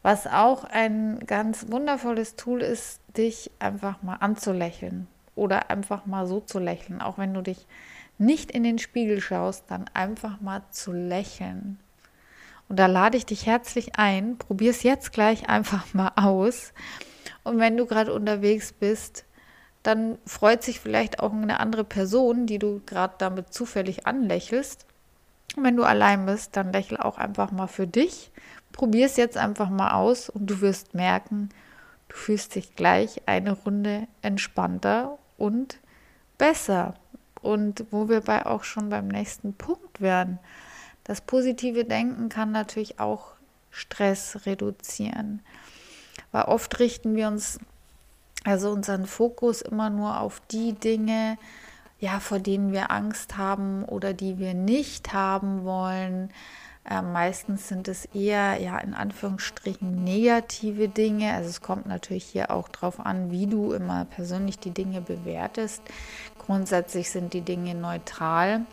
Was 0.02 0.26
auch 0.26 0.64
ein 0.64 1.20
ganz 1.26 1.70
wundervolles 1.70 2.36
Tool 2.36 2.60
ist, 2.60 3.00
dich 3.16 3.50
einfach 3.58 4.02
mal 4.02 4.16
anzulächeln 4.16 5.08
oder 5.34 5.70
einfach 5.70 6.06
mal 6.06 6.26
so 6.26 6.40
zu 6.40 6.58
lächeln, 6.58 7.00
auch 7.00 7.18
wenn 7.18 7.34
du 7.34 7.40
dich 7.40 7.66
nicht 8.18 8.50
in 8.50 8.62
den 8.62 8.78
Spiegel 8.78 9.20
schaust, 9.20 9.64
dann 9.68 9.86
einfach 9.94 10.40
mal 10.40 10.62
zu 10.70 10.92
lächeln. 10.92 11.80
Und 12.68 12.78
da 12.78 12.86
lade 12.86 13.16
ich 13.16 13.26
dich 13.26 13.46
herzlich 13.46 13.98
ein, 13.98 14.38
probier 14.38 14.70
es 14.70 14.82
jetzt 14.82 15.12
gleich 15.12 15.48
einfach 15.48 15.92
mal 15.94 16.12
aus. 16.16 16.72
Und 17.42 17.58
wenn 17.58 17.76
du 17.76 17.86
gerade 17.86 18.12
unterwegs 18.12 18.72
bist, 18.72 19.24
dann 19.84 20.18
freut 20.26 20.62
sich 20.64 20.80
vielleicht 20.80 21.20
auch 21.20 21.32
eine 21.32 21.60
andere 21.60 21.84
Person, 21.84 22.46
die 22.46 22.58
du 22.58 22.80
gerade 22.86 23.14
damit 23.18 23.52
zufällig 23.52 24.06
anlächelst. 24.06 24.86
Und 25.56 25.64
wenn 25.64 25.76
du 25.76 25.84
allein 25.84 26.24
bist, 26.24 26.56
dann 26.56 26.72
lächel 26.72 26.96
auch 26.96 27.18
einfach 27.18 27.52
mal 27.52 27.66
für 27.66 27.86
dich. 27.86 28.32
Probier 28.72 29.06
es 29.06 29.16
jetzt 29.16 29.36
einfach 29.36 29.68
mal 29.68 29.92
aus 29.92 30.30
und 30.30 30.46
du 30.46 30.62
wirst 30.62 30.94
merken, 30.94 31.50
du 32.08 32.16
fühlst 32.16 32.54
dich 32.54 32.74
gleich 32.74 33.20
eine 33.26 33.52
Runde 33.52 34.08
entspannter 34.22 35.18
und 35.36 35.78
besser. 36.38 36.94
Und 37.42 37.84
wo 37.90 38.08
wir 38.08 38.22
bei 38.22 38.46
auch 38.46 38.64
schon 38.64 38.88
beim 38.88 39.06
nächsten 39.06 39.52
Punkt 39.52 40.00
werden. 40.00 40.38
Das 41.04 41.20
positive 41.20 41.84
Denken 41.84 42.30
kann 42.30 42.52
natürlich 42.52 43.00
auch 43.00 43.32
Stress 43.70 44.46
reduzieren. 44.46 45.42
Weil 46.32 46.44
oft 46.44 46.78
richten 46.78 47.14
wir 47.16 47.28
uns 47.28 47.60
also 48.44 48.70
unseren 48.70 49.06
Fokus 49.06 49.62
immer 49.62 49.90
nur 49.90 50.20
auf 50.20 50.40
die 50.50 50.74
Dinge, 50.74 51.38
ja, 51.98 52.20
vor 52.20 52.38
denen 52.38 52.72
wir 52.72 52.90
Angst 52.90 53.38
haben 53.38 53.84
oder 53.84 54.12
die 54.12 54.38
wir 54.38 54.54
nicht 54.54 55.12
haben 55.12 55.64
wollen. 55.64 56.30
Äh, 56.88 57.00
meistens 57.00 57.68
sind 57.68 57.88
es 57.88 58.04
eher, 58.04 58.60
ja, 58.60 58.78
in 58.78 58.92
Anführungsstrichen 58.92 60.04
negative 60.04 60.88
Dinge. 60.88 61.32
Also 61.32 61.48
es 61.48 61.62
kommt 61.62 61.86
natürlich 61.86 62.24
hier 62.24 62.50
auch 62.50 62.68
darauf 62.68 63.00
an, 63.00 63.30
wie 63.30 63.46
du 63.46 63.72
immer 63.72 64.04
persönlich 64.04 64.58
die 64.58 64.72
Dinge 64.72 65.00
bewertest. 65.00 65.82
Grundsätzlich 66.38 67.10
sind 67.10 67.32
die 67.32 67.40
Dinge 67.40 67.74
neutral. 67.74 68.66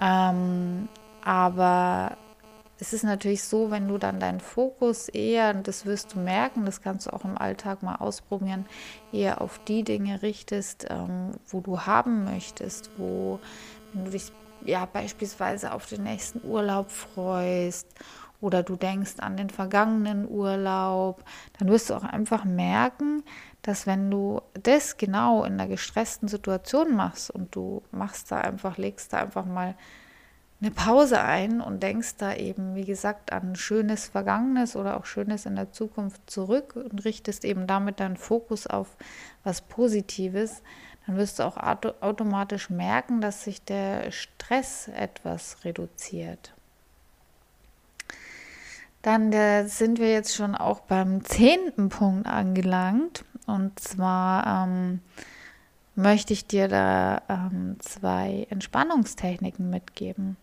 Ähm, 0.00 0.88
aber 1.24 2.16
es 2.80 2.92
ist 2.92 3.02
natürlich 3.02 3.42
so, 3.42 3.70
wenn 3.70 3.88
du 3.88 3.98
dann 3.98 4.20
deinen 4.20 4.40
Fokus 4.40 5.08
eher, 5.08 5.54
und 5.54 5.66
das 5.66 5.84
wirst 5.84 6.14
du 6.14 6.20
merken, 6.20 6.64
das 6.64 6.80
kannst 6.80 7.06
du 7.06 7.12
auch 7.12 7.24
im 7.24 7.36
Alltag 7.36 7.82
mal 7.82 7.96
ausprobieren, 7.96 8.66
eher 9.12 9.40
auf 9.40 9.60
die 9.66 9.82
Dinge 9.82 10.22
richtest, 10.22 10.86
ähm, 10.88 11.32
wo 11.48 11.60
du 11.60 11.80
haben 11.80 12.24
möchtest, 12.24 12.90
wo, 12.96 13.40
wenn 13.92 14.04
du 14.04 14.10
dich 14.12 14.30
ja 14.64 14.86
beispielsweise 14.86 15.72
auf 15.72 15.86
den 15.86 16.04
nächsten 16.04 16.46
Urlaub 16.46 16.90
freust 16.90 17.88
oder 18.40 18.62
du 18.62 18.76
denkst 18.76 19.14
an 19.18 19.36
den 19.36 19.50
vergangenen 19.50 20.28
Urlaub, 20.28 21.24
dann 21.58 21.68
wirst 21.68 21.90
du 21.90 21.94
auch 21.94 22.04
einfach 22.04 22.44
merken, 22.44 23.24
dass 23.62 23.86
wenn 23.88 24.08
du 24.10 24.40
das 24.62 24.96
genau 24.96 25.42
in 25.42 25.54
einer 25.54 25.66
gestressten 25.66 26.28
Situation 26.28 26.94
machst 26.94 27.30
und 27.30 27.54
du 27.56 27.82
machst 27.90 28.30
da 28.30 28.40
einfach, 28.40 28.78
legst 28.78 29.12
da 29.12 29.18
einfach 29.18 29.44
mal 29.44 29.74
eine 30.60 30.70
Pause 30.72 31.20
ein 31.20 31.60
und 31.60 31.82
denkst 31.82 32.16
da 32.18 32.34
eben, 32.34 32.74
wie 32.74 32.84
gesagt, 32.84 33.32
an 33.32 33.54
schönes 33.54 34.08
Vergangenes 34.08 34.74
oder 34.74 34.96
auch 34.96 35.04
Schönes 35.04 35.46
in 35.46 35.54
der 35.54 35.72
Zukunft 35.72 36.28
zurück 36.28 36.74
und 36.74 37.04
richtest 37.04 37.44
eben 37.44 37.66
damit 37.68 38.00
deinen 38.00 38.16
Fokus 38.16 38.66
auf 38.66 38.96
was 39.44 39.60
Positives, 39.60 40.62
dann 41.06 41.16
wirst 41.16 41.38
du 41.38 41.44
auch 41.44 41.56
auto 41.56 41.92
automatisch 42.00 42.70
merken, 42.70 43.20
dass 43.20 43.44
sich 43.44 43.64
der 43.64 44.10
Stress 44.10 44.88
etwas 44.88 45.64
reduziert. 45.64 46.52
Dann 49.02 49.32
sind 49.68 50.00
wir 50.00 50.12
jetzt 50.12 50.34
schon 50.34 50.54
auch 50.56 50.80
beim 50.80 51.24
zehnten 51.24 51.88
Punkt 51.88 52.26
angelangt. 52.26 53.24
Und 53.46 53.78
zwar 53.78 54.66
ähm, 54.66 55.00
möchte 55.94 56.32
ich 56.32 56.46
dir 56.46 56.68
da 56.68 57.22
ähm, 57.28 57.76
zwei 57.78 58.46
Entspannungstechniken 58.50 59.70
mitgeben. 59.70 60.36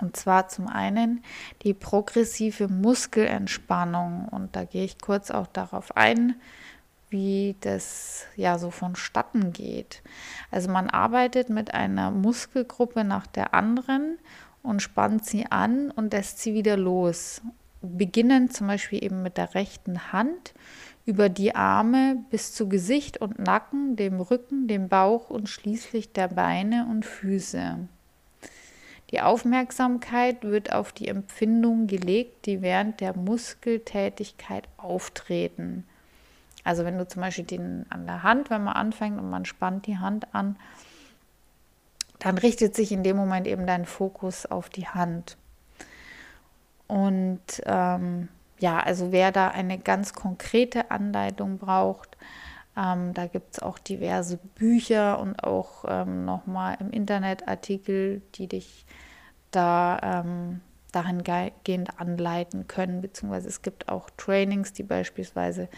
Und 0.00 0.16
zwar 0.16 0.48
zum 0.48 0.68
einen 0.68 1.22
die 1.62 1.74
progressive 1.74 2.68
Muskelentspannung. 2.68 4.28
Und 4.28 4.56
da 4.56 4.64
gehe 4.64 4.84
ich 4.84 4.98
kurz 5.00 5.30
auch 5.30 5.46
darauf 5.46 5.96
ein, 5.96 6.36
wie 7.10 7.56
das 7.60 8.26
ja 8.36 8.58
so 8.58 8.70
vonstatten 8.70 9.52
geht. 9.52 10.02
Also 10.50 10.70
man 10.70 10.90
arbeitet 10.90 11.48
mit 11.48 11.74
einer 11.74 12.10
Muskelgruppe 12.10 13.04
nach 13.04 13.26
der 13.26 13.54
anderen 13.54 14.18
und 14.62 14.82
spannt 14.82 15.24
sie 15.24 15.46
an 15.46 15.90
und 15.90 16.12
lässt 16.12 16.40
sie 16.40 16.54
wieder 16.54 16.76
los. 16.76 17.40
Beginnen 17.80 18.50
zum 18.50 18.66
Beispiel 18.66 19.02
eben 19.02 19.22
mit 19.22 19.36
der 19.36 19.54
rechten 19.54 20.12
Hand 20.12 20.52
über 21.06 21.28
die 21.30 21.54
Arme 21.54 22.22
bis 22.28 22.52
zu 22.52 22.68
Gesicht 22.68 23.18
und 23.18 23.38
Nacken, 23.38 23.96
dem 23.96 24.20
Rücken, 24.20 24.66
dem 24.66 24.88
Bauch 24.88 25.30
und 25.30 25.48
schließlich 25.48 26.12
der 26.12 26.28
Beine 26.28 26.86
und 26.90 27.06
Füße. 27.06 27.88
Die 29.10 29.20
Aufmerksamkeit 29.22 30.42
wird 30.42 30.72
auf 30.72 30.92
die 30.92 31.08
Empfindungen 31.08 31.86
gelegt, 31.86 32.44
die 32.46 32.60
während 32.60 33.00
der 33.00 33.16
Muskeltätigkeit 33.16 34.68
auftreten. 34.76 35.86
Also 36.62 36.84
wenn 36.84 36.98
du 36.98 37.08
zum 37.08 37.22
Beispiel 37.22 37.44
den 37.44 37.86
an 37.88 38.06
der 38.06 38.22
Hand, 38.22 38.50
wenn 38.50 38.64
man 38.64 38.74
anfängt 38.74 39.18
und 39.18 39.30
man 39.30 39.46
spannt 39.46 39.86
die 39.86 39.98
Hand 39.98 40.34
an, 40.34 40.56
dann 42.18 42.36
richtet 42.36 42.74
sich 42.74 42.92
in 42.92 43.02
dem 43.02 43.16
Moment 43.16 43.46
eben 43.46 43.66
dein 43.66 43.86
Fokus 43.86 44.44
auf 44.44 44.68
die 44.68 44.88
Hand. 44.88 45.38
Und 46.86 47.40
ähm, 47.64 48.28
ja, 48.58 48.80
also 48.80 49.12
wer 49.12 49.32
da 49.32 49.48
eine 49.48 49.78
ganz 49.78 50.12
konkrete 50.12 50.90
Anleitung 50.90 51.58
braucht, 51.58 52.16
ähm, 52.78 53.12
da 53.12 53.26
gibt 53.26 53.54
es 53.54 53.62
auch 53.62 53.78
diverse 53.78 54.36
Bücher 54.36 55.18
und 55.18 55.42
auch 55.42 55.84
ähm, 55.88 56.24
nochmal 56.24 56.76
im 56.78 56.90
Internet 56.90 57.48
Artikel, 57.48 58.22
die 58.36 58.46
dich 58.46 58.86
da 59.50 60.22
ähm, 60.24 60.60
dahingehend 60.92 61.98
anleiten 61.98 62.68
können, 62.68 63.00
beziehungsweise 63.00 63.48
es 63.48 63.62
gibt 63.62 63.88
auch 63.88 64.10
Trainings, 64.16 64.72
die 64.72 64.84
beispielsweise 64.84 65.68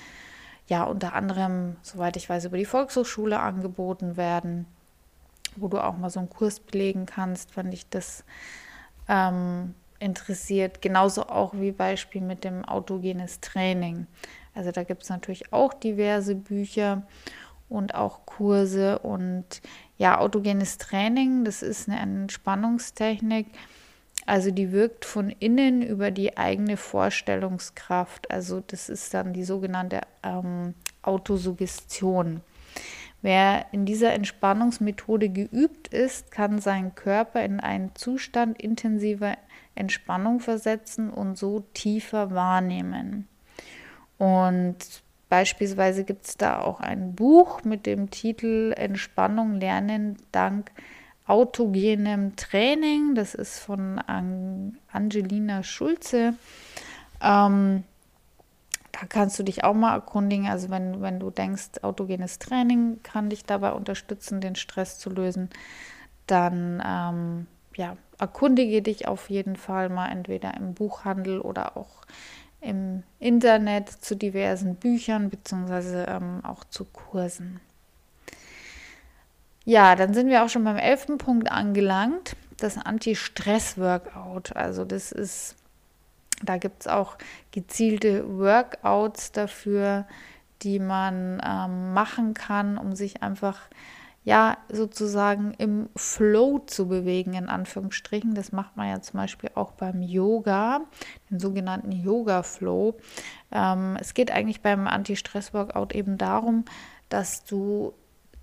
ja 0.69 0.85
unter 0.85 1.15
anderem, 1.15 1.77
soweit 1.83 2.17
ich 2.17 2.29
weiß, 2.29 2.45
über 2.45 2.59
die 2.59 2.67
Volkshochschule 2.67 3.41
angeboten 3.41 4.17
werden, 4.17 4.67
wo 5.57 5.69
du 5.69 5.83
auch 5.83 5.97
mal 5.97 6.11
so 6.11 6.21
einen 6.21 6.31
Kurs 6.31 6.61
belegen 6.61 7.07
kannst, 7.07 7.57
wenn 7.57 7.71
dich 7.71 7.89
das 7.89 8.25
ähm, 9.09 9.75
interessiert. 9.99 10.83
Genauso 10.83 11.27
auch 11.29 11.55
wie 11.55 11.73
Beispiel 11.73 12.21
mit 12.21 12.45
dem 12.45 12.65
autogenes 12.65 13.41
Training. 13.41 14.07
Also 14.61 14.73
da 14.73 14.85
gibt 14.85 15.05
es 15.05 15.09
natürlich 15.09 15.55
auch 15.55 15.73
diverse 15.73 16.35
Bücher 16.35 17.01
und 17.71 17.95
auch 17.95 18.27
Kurse 18.27 18.99
und 18.99 19.47
ja, 19.97 20.19
autogenes 20.19 20.77
Training, 20.77 21.47
das 21.47 21.63
ist 21.63 21.89
eine 21.89 21.99
Entspannungstechnik. 21.99 23.47
Also 24.27 24.51
die 24.51 24.71
wirkt 24.71 25.07
von 25.07 25.31
innen 25.31 25.81
über 25.81 26.11
die 26.11 26.37
eigene 26.37 26.77
Vorstellungskraft. 26.77 28.31
Also 28.31 28.61
das 28.61 28.91
ist 28.91 29.15
dann 29.15 29.33
die 29.33 29.45
sogenannte 29.45 30.03
ähm, 30.23 30.75
Autosuggestion. 31.01 32.43
Wer 33.23 33.65
in 33.73 33.87
dieser 33.87 34.13
Entspannungsmethode 34.13 35.31
geübt 35.31 35.89
ist, 35.89 36.31
kann 36.33 36.59
seinen 36.59 36.95
Körper 36.95 37.43
in 37.43 37.61
einen 37.61 37.95
Zustand 37.95 38.61
intensiver 38.61 39.39
Entspannung 39.75 40.39
versetzen 40.41 41.09
und 41.09 41.39
so 41.39 41.61
tiefer 41.73 42.35
wahrnehmen. 42.35 43.27
Und 44.21 44.77
beispielsweise 45.31 46.05
gibt 46.05 46.27
es 46.27 46.37
da 46.37 46.61
auch 46.61 46.81
ein 46.81 47.15
Buch 47.15 47.65
mit 47.65 47.87
dem 47.87 48.11
Titel 48.11 48.75
Entspannung 48.77 49.55
lernen 49.55 50.19
dank 50.31 50.71
autogenem 51.27 52.37
Training. 52.37 53.15
Das 53.15 53.35
ist 53.35 53.61
von 53.61 53.99
Angelina 54.93 55.63
Schulze. 55.63 56.35
Ähm, 57.23 57.85
da 58.93 59.07
kannst 59.09 59.39
du 59.39 59.43
dich 59.43 59.65
auch 59.65 59.73
mal 59.73 59.95
erkundigen. 59.95 60.49
Also 60.49 60.69
wenn, 60.69 61.01
wenn 61.01 61.19
du 61.19 61.31
denkst, 61.31 61.81
autogenes 61.81 62.39
Training 62.39 63.03
kann 63.03 63.31
dich 63.31 63.47
dabei 63.47 63.73
unterstützen, 63.73 64.43
den 64.43 64.55
Stress 64.55 64.99
zu 64.99 65.09
lösen, 65.09 65.49
dann 66.27 66.83
ähm, 66.87 67.47
ja, 67.75 67.97
erkundige 68.19 68.83
dich 68.83 69.09
auf 69.09 69.31
jeden 69.31 69.57
Fall 69.57 69.89
mal 69.89 70.11
entweder 70.11 70.53
im 70.59 70.75
Buchhandel 70.75 71.41
oder 71.41 71.79
auch 71.79 72.03
im 72.61 73.03
Internet 73.19 73.89
zu 73.89 74.17
diversen 74.17 74.77
Büchern 74.77 75.31
beziehungsweise 75.31 76.07
ähm, 76.09 76.45
auch 76.45 76.65
zu 76.65 76.85
Kursen. 76.85 77.61
Ja, 79.65 79.95
dann 79.95 80.15
sind 80.15 80.29
wir 80.29 80.45
auch 80.45 80.49
schon 80.49 80.65
beim 80.65 80.77
elften 80.77 81.19
Punkt 81.19 81.51
angelangt, 81.51 82.37
das 82.57 82.77
Anti-Stress-Workout. 82.77 84.57
Also 84.57 84.85
das 84.85 85.13
ist, 85.13 85.57
da 86.43 86.57
gibt 86.57 86.83
es 86.83 86.87
auch 86.87 87.17
gezielte 87.53 88.39
Workouts 88.39 89.33
dafür, 89.33 90.07
die 90.63 90.79
man 90.79 91.41
ähm, 91.45 91.93
machen 91.95 92.35
kann, 92.35 92.79
um 92.79 92.95
sich 92.95 93.23
einfach 93.23 93.61
ja 94.23 94.59
sozusagen 94.71 95.55
im 95.59 95.89
Flow 95.97 96.61
zu 96.67 96.89
bewegen, 96.89 97.35
in 97.35 97.49
Anführungsstrichen. 97.49 98.35
Das 98.35 98.53
macht 98.53 98.77
man 98.77 98.89
ja 98.89 99.01
zum 99.01 99.19
Beispiel 99.19 99.51
auch 99.55 99.73
beim 99.73 100.03
Yoga, 100.03 100.83
den 101.31 101.41
sogenannten 101.41 101.93
Yoga-Flow. 101.93 102.97
Ähm, 103.51 103.97
es 104.01 104.15
geht 104.15 104.31
eigentlich 104.31 104.61
beim 104.61 104.87
Anti-Stress-Workout 104.87 105.95
eben 105.95 106.19
darum, 106.19 106.65
dass 107.09 107.45
du 107.45 107.95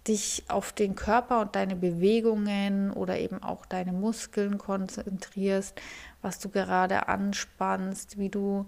dich 0.07 0.45
auf 0.47 0.71
den 0.71 0.95
Körper 0.95 1.41
und 1.41 1.55
deine 1.55 1.75
Bewegungen 1.75 2.91
oder 2.91 3.19
eben 3.19 3.43
auch 3.43 3.65
deine 3.65 3.91
Muskeln 3.91 4.57
konzentrierst, 4.57 5.79
was 6.21 6.39
du 6.39 6.49
gerade 6.49 7.07
anspannst, 7.07 8.17
wie 8.17 8.29
du 8.29 8.65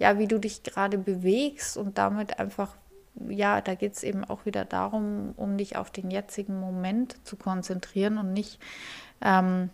ja, 0.00 0.18
wie 0.18 0.26
du 0.26 0.40
dich 0.40 0.62
gerade 0.62 0.96
bewegst 0.96 1.76
und 1.76 1.98
damit 1.98 2.38
einfach 2.38 2.74
ja, 3.28 3.60
da 3.60 3.74
geht 3.74 3.94
es 3.94 4.02
eben 4.02 4.24
auch 4.24 4.46
wieder 4.46 4.64
darum, 4.64 5.34
um 5.36 5.56
dich 5.56 5.76
auf 5.76 5.90
den 5.90 6.10
jetzigen 6.10 6.58
Moment 6.60 7.16
zu 7.26 7.36
konzentrieren 7.36 8.18
und 8.18 8.32
nicht 8.32 8.58
ähm, 9.20 9.70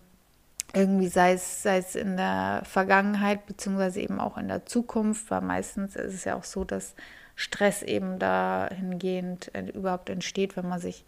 irgendwie 0.75 1.09
sei 1.09 1.35
es, 1.35 1.63
sei 1.63 1.79
es 1.79 1.95
in 1.95 2.17
der 2.17 2.63
Vergangenheit 2.65 3.47
beziehungsweise 3.47 4.01
eben 4.01 4.21
auch 4.21 4.37
in 4.37 4.49
der 4.49 4.67
Zukunft, 4.67 5.31
weil 5.31 5.41
meistens 5.41 5.97
ist 5.97 6.15
es 6.15 6.25
ja 6.25 6.35
auch 6.35 6.45
so, 6.45 6.65
dass 6.65 6.95
Stress 7.35 7.83
eben 7.83 8.19
dahingehend 8.19 9.55
äh, 9.55 9.63
überhaupt 9.71 10.11
entsteht, 10.11 10.57
wenn 10.57 10.69
man 10.69 10.81
sich 10.81 11.05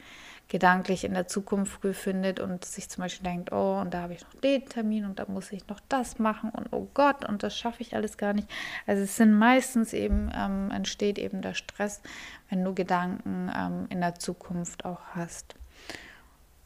gedanklich 0.49 1.05
in 1.05 1.13
der 1.13 1.29
Zukunft 1.29 1.83
befindet 1.83 2.41
und 2.41 2.65
sich 2.65 2.89
zum 2.89 3.03
Beispiel 3.03 3.25
denkt, 3.25 3.53
oh, 3.53 3.81
und 3.81 3.93
da 3.93 4.03
habe 4.03 4.15
ich 4.15 4.23
noch 4.23 4.41
den 4.41 4.65
Termin 4.67 5.05
und 5.05 5.19
da 5.19 5.27
muss 5.29 5.53
ich 5.53 5.67
noch 5.69 5.81
das 5.89 6.19
machen 6.19 6.51
und 6.51 6.69
oh 6.73 6.89
Gott, 6.95 7.29
und 7.29 7.43
das 7.43 7.57
schaffe 7.57 7.83
ich 7.83 7.95
alles 7.95 8.17
gar 8.17 8.33
nicht. 8.33 8.49
Also 8.87 9.03
es 9.03 9.17
sind 9.17 9.39
meistens 9.39 9.93
eben, 9.93 10.31
ähm, 10.35 10.71
entsteht 10.71 11.19
eben 11.19 11.43
der 11.43 11.53
Stress, 11.53 12.01
wenn 12.49 12.65
du 12.65 12.75
Gedanken 12.75 13.53
ähm, 13.55 13.87
in 13.91 14.01
der 14.01 14.15
Zukunft 14.15 14.87
auch 14.87 15.03
hast. 15.15 15.55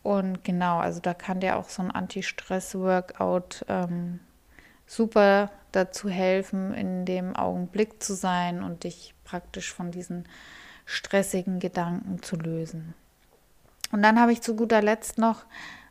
Und 0.05 0.45
genau, 0.45 0.79
also 0.79 1.01
da 1.01 1.13
kann 1.15 1.41
dir 1.41 1.57
auch 1.57 1.69
so 1.69 1.83
ein 1.83 1.91
Anti-Stress-Workout 1.91 3.65
ähm, 3.69 4.21
super 4.87 5.51
dazu 5.73 6.09
helfen, 6.09 6.75
in 6.75 7.05
dem 7.05 7.35
Augenblick 7.35 8.03
zu 8.03 8.15
sein 8.15 8.63
und 8.63 8.85
dich 8.85 9.15
praktisch 9.25 9.73
von 9.73 9.91
diesen 9.91 10.29
stressigen 10.85 11.59
Gedanken 11.59 12.23
zu 12.23 12.37
lösen. 12.37 12.95
Und 13.93 14.03
dann 14.03 14.19
habe 14.19 14.33
ich 14.33 14.41
zu 14.41 14.57
guter 14.57 14.83
Letzt 14.83 15.19
noch 15.19 15.45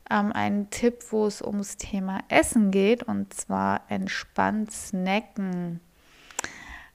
ähm, 0.09 0.33
einen 0.33 0.69
Tipp, 0.69 1.05
wo 1.11 1.25
es 1.25 1.41
ums 1.41 1.77
Thema 1.77 2.19
Essen 2.27 2.71
geht, 2.71 3.03
und 3.03 3.33
zwar 3.33 3.83
entspannt 3.87 4.71
snacken. 4.71 5.79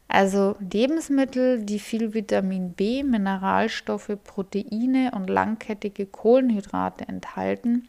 Also 0.08 0.56
Lebensmittel, 0.60 1.64
die 1.64 1.78
viel 1.78 2.14
Vitamin 2.14 2.72
B, 2.74 3.02
Mineralstoffe, 3.02 4.16
Proteine 4.22 5.10
und 5.14 5.28
langkettige 5.28 6.06
Kohlenhydrate 6.06 7.08
enthalten, 7.08 7.88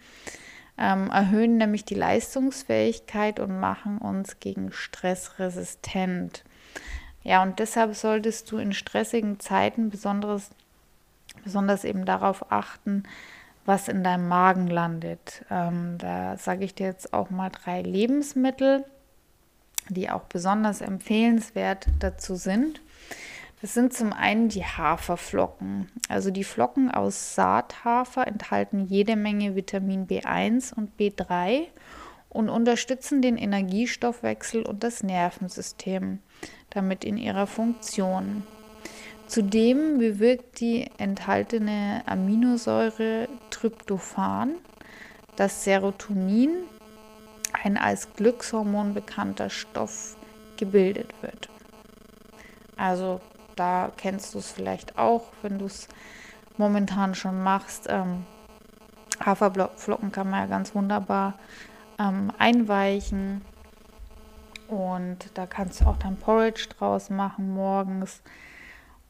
ähm, 0.80 1.10
erhöhen 1.12 1.58
nämlich 1.58 1.86
die 1.86 1.96
Leistungsfähigkeit 1.96 3.40
und 3.40 3.60
machen 3.60 3.98
uns 4.00 4.40
gegen 4.40 4.72
Stress 4.72 5.38
resistent. 5.40 6.44
Ja, 7.24 7.44
und 7.44 7.60
deshalb 7.60 7.96
solltest 7.96 8.52
du 8.52 8.58
in 8.58 8.74
stressigen 8.74 9.40
Zeiten 9.40 9.90
besonderes 9.90 10.50
besonders 11.48 11.86
eben 11.86 12.04
darauf 12.04 12.52
achten, 12.52 13.04
was 13.66 13.88
in 13.88 14.04
deinem 14.04 14.28
Magen 14.28 14.68
landet. 14.68 15.46
Ähm, 15.50 15.98
da 15.98 16.38
sage 16.38 16.66
ich 16.66 16.76
dir 16.76 16.88
jetzt 16.88 17.14
auch 17.14 17.30
mal 17.30 17.50
drei 17.50 17.82
Lebensmittel, 17.82 18.84
die 19.88 20.10
auch 20.10 20.24
besonders 20.24 20.82
empfehlenswert 20.82 21.88
dazu 22.00 22.36
sind. 22.36 22.82
Das 23.62 23.74
sind 23.74 23.94
zum 23.94 24.12
einen 24.12 24.50
die 24.50 24.66
Haferflocken. 24.66 25.90
Also 26.10 26.32
die 26.32 26.44
Flocken 26.44 26.92
aus 26.92 27.36
Saathafer 27.36 28.28
enthalten 28.28 28.86
jede 28.86 29.16
Menge 29.16 29.56
Vitamin 29.56 30.06
B1 30.06 30.74
und 30.74 30.92
B3 31.00 31.68
und 32.30 32.50
unterstützen 32.50 33.22
den 33.22 33.38
Energiestoffwechsel 33.38 34.64
und 34.64 34.84
das 34.84 35.02
Nervensystem 35.02 36.20
damit 36.72 37.06
in 37.06 37.18
ihrer 37.18 37.48
Funktion. 37.48 38.44
Zudem 39.28 39.98
bewirkt 39.98 40.62
die 40.62 40.90
enthaltene 40.98 42.02
Aminosäure 42.06 43.28
Tryptophan, 43.50 44.56
dass 45.36 45.66
Serotonin, 45.66 46.64
ein 47.64 47.78
als 47.78 48.14
Glückshormon 48.14 48.94
bekannter 48.94 49.50
Stoff, 49.50 50.16
gebildet 50.56 51.14
wird. 51.22 51.50
Also 52.78 53.22
da 53.56 53.92
kennst 53.98 54.34
du 54.34 54.40
es 54.40 54.52
vielleicht 54.52 54.98
auch, 54.98 55.26
wenn 55.42 55.60
du 55.60 55.66
es 55.66 55.88
momentan 56.58 57.14
schon 57.14 57.44
machst. 57.44 57.88
Ähm, 57.90 58.26
Haferflocken 59.24 60.12
kann 60.12 60.30
man 60.30 60.42
ja 60.42 60.46
ganz 60.48 60.74
wunderbar 60.74 61.34
ähm, 62.00 62.32
einweichen 62.38 63.42
und 64.68 65.18
da 65.34 65.46
kannst 65.46 65.82
du 65.82 65.86
auch 65.86 65.98
dann 65.98 66.18
Porridge 66.18 66.70
draus 66.78 67.10
machen 67.10 67.54
morgens. 67.54 68.22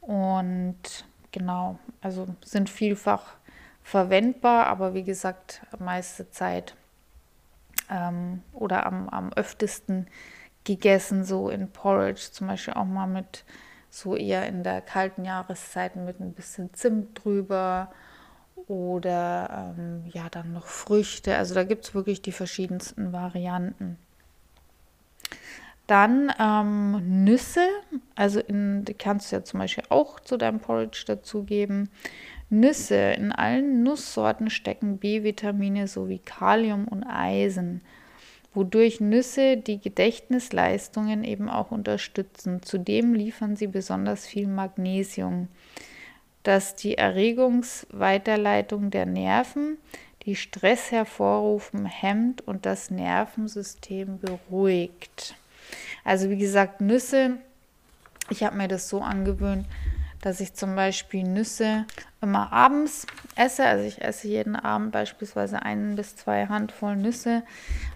Und 0.07 1.05
genau, 1.33 1.79
also 1.99 2.29
sind 2.41 2.69
vielfach 2.69 3.35
verwendbar, 3.83 4.67
aber 4.67 4.93
wie 4.93 5.03
gesagt, 5.03 5.61
meiste 5.79 6.31
Zeit 6.31 6.75
ähm, 7.91 8.41
oder 8.53 8.85
am, 8.85 9.09
am 9.09 9.33
öftesten 9.33 10.07
gegessen, 10.63 11.25
so 11.25 11.49
in 11.49 11.69
Porridge, 11.69 12.29
zum 12.31 12.47
Beispiel 12.47 12.75
auch 12.75 12.85
mal 12.85 13.05
mit 13.05 13.43
so 13.89 14.15
eher 14.15 14.47
in 14.47 14.63
der 14.63 14.79
kalten 14.79 15.25
Jahreszeit 15.25 15.97
mit 15.97 16.21
ein 16.21 16.31
bisschen 16.31 16.73
Zimt 16.73 17.21
drüber 17.25 17.91
oder 18.67 19.73
ähm, 19.77 20.09
ja, 20.13 20.29
dann 20.29 20.53
noch 20.53 20.67
Früchte. 20.67 21.35
Also 21.35 21.53
da 21.53 21.65
gibt 21.65 21.83
es 21.83 21.93
wirklich 21.93 22.21
die 22.21 22.31
verschiedensten 22.31 23.11
Varianten. 23.11 23.97
Dann 25.87 26.33
ähm, 26.37 27.23
Nüsse, 27.23 27.65
also 28.15 28.41
in, 28.41 28.83
die 28.83 28.93
kannst 28.93 29.31
du 29.31 29.37
ja 29.37 29.43
zum 29.43 29.61
Beispiel 29.61 29.85
auch 29.87 30.19
zu 30.19 30.35
deinem 30.37 30.59
Porridge 30.59 31.05
dazugeben. 31.07 31.89
Nüsse, 32.49 33.13
in 33.13 33.31
allen 33.31 33.83
Nusssorten 33.83 34.49
stecken 34.49 34.97
B-Vitamine 34.97 35.87
sowie 35.87 36.19
Kalium 36.19 36.89
und 36.89 37.05
Eisen, 37.05 37.81
wodurch 38.53 38.99
Nüsse 38.99 39.55
die 39.55 39.79
Gedächtnisleistungen 39.79 41.23
eben 41.23 41.49
auch 41.49 41.71
unterstützen. 41.71 42.61
Zudem 42.63 43.13
liefern 43.13 43.55
sie 43.55 43.67
besonders 43.67 44.27
viel 44.27 44.47
Magnesium, 44.47 45.47
das 46.43 46.75
die 46.75 46.97
Erregungsweiterleitung 46.97 48.91
der 48.91 49.05
Nerven, 49.05 49.77
die 50.23 50.35
Stress 50.35 50.91
hervorrufen, 50.91 51.85
hemmt 51.85 52.45
und 52.45 52.65
das 52.65 52.91
Nervensystem 52.91 54.19
beruhigt. 54.19 55.35
Also 56.07 56.29
wie 56.29 56.37
gesagt, 56.37 56.79
Nüsse, 56.79 57.31
ich 58.29 58.41
habe 58.45 58.55
mir 58.55 58.69
das 58.69 58.87
so 58.87 59.01
angewöhnt, 59.01 59.67
dass 60.21 60.39
ich 60.39 60.53
zum 60.53 60.73
Beispiel 60.73 61.23
Nüsse 61.23 61.85
immer 62.21 62.53
abends 62.53 63.05
esse. 63.35 63.65
Also 63.65 63.83
ich 63.83 64.01
esse 64.01 64.29
jeden 64.29 64.55
Abend 64.55 64.93
beispielsweise 64.93 65.61
ein 65.63 65.97
bis 65.97 66.15
zwei 66.15 66.47
Handvoll 66.47 66.95
Nüsse, 66.95 67.43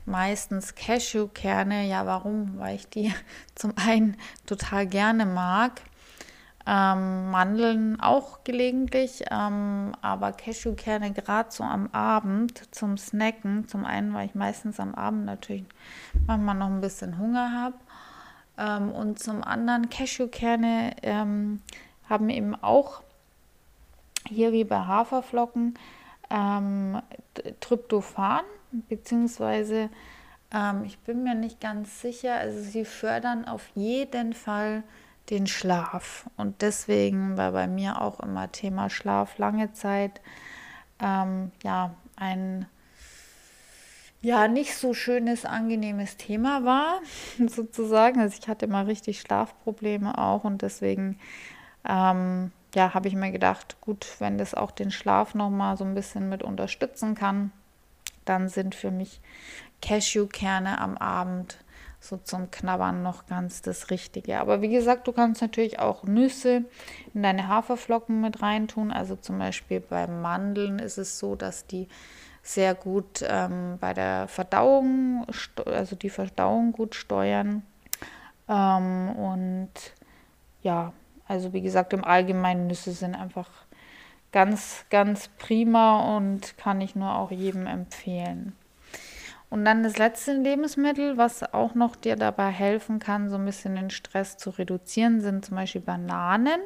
meistens 0.05 0.75
Cashewkerne. 0.75 1.87
Ja, 1.87 2.05
warum? 2.05 2.59
Weil 2.59 2.75
ich 2.75 2.89
die 2.89 3.13
zum 3.55 3.75
einen 3.77 4.17
total 4.45 4.87
gerne 4.87 5.25
mag, 5.25 5.79
Ähm, 6.67 7.31
Mandeln 7.31 7.99
auch 8.01 8.43
gelegentlich, 8.43 9.23
ähm, 9.31 9.93
aber 10.01 10.33
Cashewkerne 10.33 11.11
gerade 11.13 11.49
so 11.49 11.63
am 11.63 11.87
Abend 11.93 12.75
zum 12.75 12.97
Snacken. 12.97 13.67
Zum 13.69 13.85
einen, 13.85 14.13
weil 14.13 14.27
ich 14.27 14.35
meistens 14.35 14.79
am 14.81 14.93
Abend 14.95 15.25
natürlich 15.25 15.63
manchmal 16.27 16.55
noch 16.55 16.67
ein 16.67 16.81
bisschen 16.81 17.17
Hunger 17.17 17.51
habe. 17.53 17.75
Ähm, 18.61 18.91
und 18.91 19.19
zum 19.19 19.43
anderen, 19.43 19.89
Cashewkerne 19.89 20.95
ähm, 21.01 21.61
haben 22.07 22.29
eben 22.29 22.55
auch 22.55 23.01
hier 24.27 24.51
wie 24.51 24.63
bei 24.63 24.77
Haferflocken 24.77 25.73
ähm, 26.29 27.01
Tryptophan, 27.59 28.43
beziehungsweise 28.71 29.89
ähm, 30.53 30.83
ich 30.85 30.99
bin 30.99 31.23
mir 31.23 31.35
nicht 31.35 31.59
ganz 31.59 32.01
sicher, 32.01 32.35
also 32.35 32.61
sie 32.61 32.85
fördern 32.85 33.47
auf 33.47 33.67
jeden 33.73 34.33
Fall 34.33 34.83
den 35.29 35.47
Schlaf. 35.47 36.29
Und 36.37 36.61
deswegen 36.61 37.37
war 37.37 37.51
bei 37.51 37.67
mir 37.67 38.01
auch 38.01 38.19
immer 38.19 38.51
Thema 38.51 38.89
Schlaf 38.89 39.37
lange 39.37 39.71
Zeit 39.73 40.21
ähm, 40.99 41.51
ja 41.63 41.93
ein 42.15 42.67
ja 44.21 44.47
nicht 44.47 44.75
so 44.75 44.93
schönes, 44.93 45.45
angenehmes 45.45 46.17
Thema 46.17 46.63
war, 46.63 46.99
sozusagen. 47.47 48.19
Also 48.19 48.37
ich 48.39 48.47
hatte 48.47 48.67
mal 48.67 48.85
richtig 48.85 49.21
Schlafprobleme 49.21 50.17
auch 50.17 50.43
und 50.43 50.61
deswegen 50.61 51.19
ähm, 51.87 52.51
ja, 52.73 52.93
habe 52.93 53.07
ich 53.07 53.15
mir 53.15 53.31
gedacht, 53.31 53.77
gut, 53.81 54.07
wenn 54.19 54.37
das 54.37 54.53
auch 54.53 54.71
den 54.71 54.91
Schlaf 54.91 55.35
nochmal 55.35 55.77
so 55.77 55.83
ein 55.83 55.95
bisschen 55.95 56.29
mit 56.29 56.43
unterstützen 56.43 57.15
kann, 57.15 57.51
dann 58.23 58.47
sind 58.49 58.75
für 58.75 58.91
mich 58.91 59.19
Cashewkerne 59.81 60.79
am 60.79 60.97
Abend 60.97 61.57
so 61.99 62.17
zum 62.17 62.49
Knabbern 62.49 63.03
noch 63.03 63.27
ganz 63.27 63.61
das 63.61 63.91
Richtige. 63.91 64.39
Aber 64.39 64.61
wie 64.61 64.69
gesagt, 64.69 65.07
du 65.07 65.11
kannst 65.11 65.41
natürlich 65.41 65.79
auch 65.79 66.03
Nüsse 66.03 66.65
in 67.13 67.21
deine 67.21 67.47
Haferflocken 67.47 68.21
mit 68.21 68.41
reintun. 68.41 68.91
Also 68.91 69.15
zum 69.15 69.37
Beispiel 69.37 69.81
bei 69.81 70.07
Mandeln 70.07 70.79
ist 70.79 70.97
es 70.97 71.19
so, 71.19 71.35
dass 71.35 71.67
die 71.67 71.87
sehr 72.43 72.75
gut 72.75 73.23
ähm, 73.27 73.77
bei 73.79 73.93
der 73.93 74.27
Verdauung, 74.27 75.25
also 75.65 75.95
die 75.95 76.09
Verdauung 76.09 76.71
gut 76.71 76.95
steuern. 76.95 77.63
Ähm, 78.49 79.09
und 79.09 79.71
ja, 80.61 80.93
also 81.27 81.53
wie 81.53 81.61
gesagt, 81.61 81.93
im 81.93 82.03
Allgemeinen 82.03 82.67
Nüsse 82.67 82.91
sind 82.91 83.15
einfach 83.15 83.49
ganz, 84.31 84.85
ganz 84.89 85.27
prima 85.37 86.17
und 86.17 86.57
kann 86.57 86.81
ich 86.81 86.95
nur 86.95 87.15
auch 87.15 87.31
jedem 87.31 87.67
empfehlen. 87.67 88.55
Und 89.49 89.65
dann 89.65 89.83
das 89.83 89.97
letzte 89.97 90.33
Lebensmittel, 90.33 91.17
was 91.17 91.53
auch 91.53 91.75
noch 91.75 91.97
dir 91.97 92.15
dabei 92.15 92.49
helfen 92.49 92.99
kann, 92.99 93.29
so 93.29 93.35
ein 93.35 93.45
bisschen 93.45 93.75
den 93.75 93.89
Stress 93.89 94.37
zu 94.37 94.49
reduzieren, 94.49 95.19
sind 95.19 95.45
zum 95.45 95.57
Beispiel 95.57 95.81
Bananen. 95.81 96.61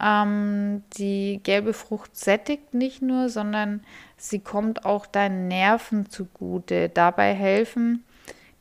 Ähm, 0.00 0.82
die 0.96 1.40
gelbe 1.42 1.72
Frucht 1.72 2.16
sättigt 2.16 2.74
nicht 2.74 3.02
nur, 3.02 3.28
sondern 3.28 3.84
sie 4.16 4.38
kommt 4.38 4.84
auch 4.84 5.06
deinen 5.06 5.48
Nerven 5.48 6.08
zugute. 6.08 6.88
Dabei 6.88 7.34
helfen 7.34 8.04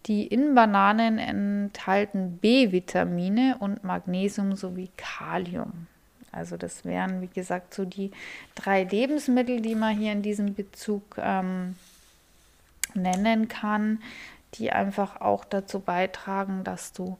die 0.05 0.25
in 0.25 0.55
Bananen 0.55 1.19
enthalten 1.19 2.37
B-Vitamine 2.37 3.57
und 3.59 3.83
Magnesium 3.83 4.55
sowie 4.55 4.89
Kalium. 4.97 5.87
Also 6.31 6.57
das 6.57 6.85
wären, 6.85 7.21
wie 7.21 7.27
gesagt, 7.27 7.73
so 7.73 7.85
die 7.85 8.11
drei 8.55 8.83
Lebensmittel, 8.83 9.61
die 9.61 9.75
man 9.75 9.95
hier 9.97 10.11
in 10.11 10.21
diesem 10.21 10.55
Bezug 10.55 11.03
ähm, 11.17 11.75
nennen 12.93 13.47
kann, 13.47 14.01
die 14.55 14.71
einfach 14.71 15.21
auch 15.21 15.45
dazu 15.45 15.79
beitragen, 15.79 16.63
dass 16.63 16.93
du 16.93 17.17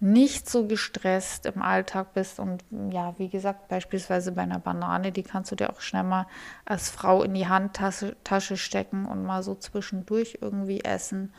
nicht 0.00 0.50
so 0.50 0.66
gestresst 0.66 1.46
im 1.46 1.62
Alltag 1.62 2.14
bist. 2.14 2.38
Und 2.38 2.64
ja, 2.90 3.14
wie 3.18 3.28
gesagt, 3.28 3.68
beispielsweise 3.68 4.32
bei 4.32 4.42
einer 4.42 4.58
Banane, 4.58 5.12
die 5.12 5.22
kannst 5.22 5.50
du 5.50 5.56
dir 5.56 5.70
auch 5.70 5.80
schnell 5.80 6.02
mal 6.02 6.26
als 6.64 6.90
Frau 6.90 7.22
in 7.22 7.34
die 7.34 7.48
Handtasche 7.48 8.16
Tasche 8.24 8.56
stecken 8.56 9.06
und 9.06 9.24
mal 9.24 9.42
so 9.42 9.54
zwischendurch 9.54 10.38
irgendwie 10.40 10.82
essen. 10.82 11.32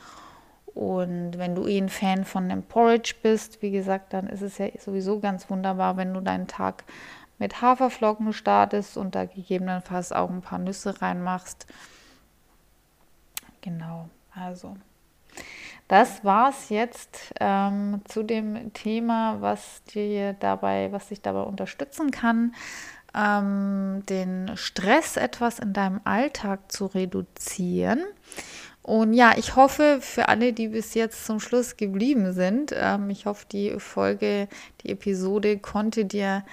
Und 0.73 1.37
wenn 1.37 1.55
du 1.55 1.67
eh 1.67 1.77
ein 1.77 1.89
Fan 1.89 2.25
von 2.25 2.45
einem 2.45 2.63
Porridge 2.63 3.15
bist, 3.23 3.61
wie 3.61 3.71
gesagt, 3.71 4.13
dann 4.13 4.27
ist 4.27 4.41
es 4.41 4.57
ja 4.57 4.67
sowieso 4.77 5.19
ganz 5.19 5.49
wunderbar, 5.49 5.95
wenn 5.95 6.13
du 6.13 6.19
deinen 6.19 6.47
Tag 6.47 6.83
mit 7.37 7.61
Haferflocken 7.61 8.33
startest 8.33 8.97
und 8.97 9.15
da 9.15 9.25
gegebenenfalls 9.25 10.11
auch 10.11 10.29
ein 10.29 10.41
paar 10.41 10.59
Nüsse 10.59 11.01
reinmachst. 11.01 11.65
Genau, 13.61 14.09
also 14.33 14.75
das 15.87 16.23
war 16.23 16.49
es 16.49 16.69
jetzt 16.69 17.33
ähm, 17.39 18.01
zu 18.05 18.23
dem 18.23 18.73
Thema, 18.73 19.37
was 19.41 19.83
dir 19.83 20.33
dabei, 20.33 20.91
was 20.91 21.09
dich 21.09 21.21
dabei 21.21 21.41
unterstützen 21.41 22.09
kann, 22.11 22.55
ähm, 23.15 24.03
den 24.09 24.51
Stress 24.55 25.15
etwas 25.15 25.59
in 25.59 25.73
deinem 25.73 26.01
Alltag 26.03 26.71
zu 26.71 26.87
reduzieren. 26.87 28.03
Und 28.81 29.13
ja, 29.13 29.33
ich 29.37 29.55
hoffe 29.55 29.99
für 30.01 30.29
alle, 30.29 30.53
die 30.53 30.67
bis 30.67 30.93
jetzt 30.93 31.25
zum 31.25 31.39
Schluss 31.39 31.77
geblieben 31.77 32.33
sind, 32.33 32.71
ähm, 32.75 33.09
ich 33.09 33.25
hoffe, 33.25 33.45
die 33.51 33.79
Folge, 33.79 34.47
die 34.81 34.89
Episode 34.89 35.57
konnte 35.57 36.05
dir 36.05 36.43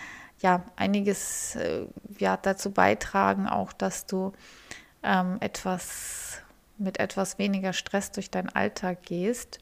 ja 0.40 0.62
einiges 0.76 1.56
äh, 1.56 1.86
ja, 2.18 2.36
dazu 2.36 2.70
beitragen, 2.70 3.46
auch 3.46 3.72
dass 3.72 4.06
du 4.06 4.32
ähm, 5.02 5.36
etwas 5.40 6.41
mit 6.82 6.98
etwas 7.00 7.38
weniger 7.38 7.72
Stress 7.72 8.12
durch 8.12 8.30
deinen 8.30 8.48
Alltag 8.48 9.02
gehst. 9.02 9.60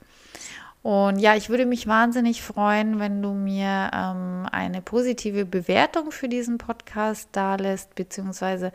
Und 0.82 1.18
ja, 1.18 1.36
ich 1.36 1.50
würde 1.50 1.66
mich 1.66 1.86
wahnsinnig 1.86 2.42
freuen, 2.42 2.98
wenn 3.00 3.20
du 3.20 3.34
mir 3.34 3.90
ähm, 3.92 4.46
eine 4.50 4.80
positive 4.80 5.44
Bewertung 5.44 6.10
für 6.10 6.28
diesen 6.28 6.56
Podcast 6.56 7.28
da 7.32 7.56
lässt, 7.56 7.94
beziehungsweise 7.94 8.72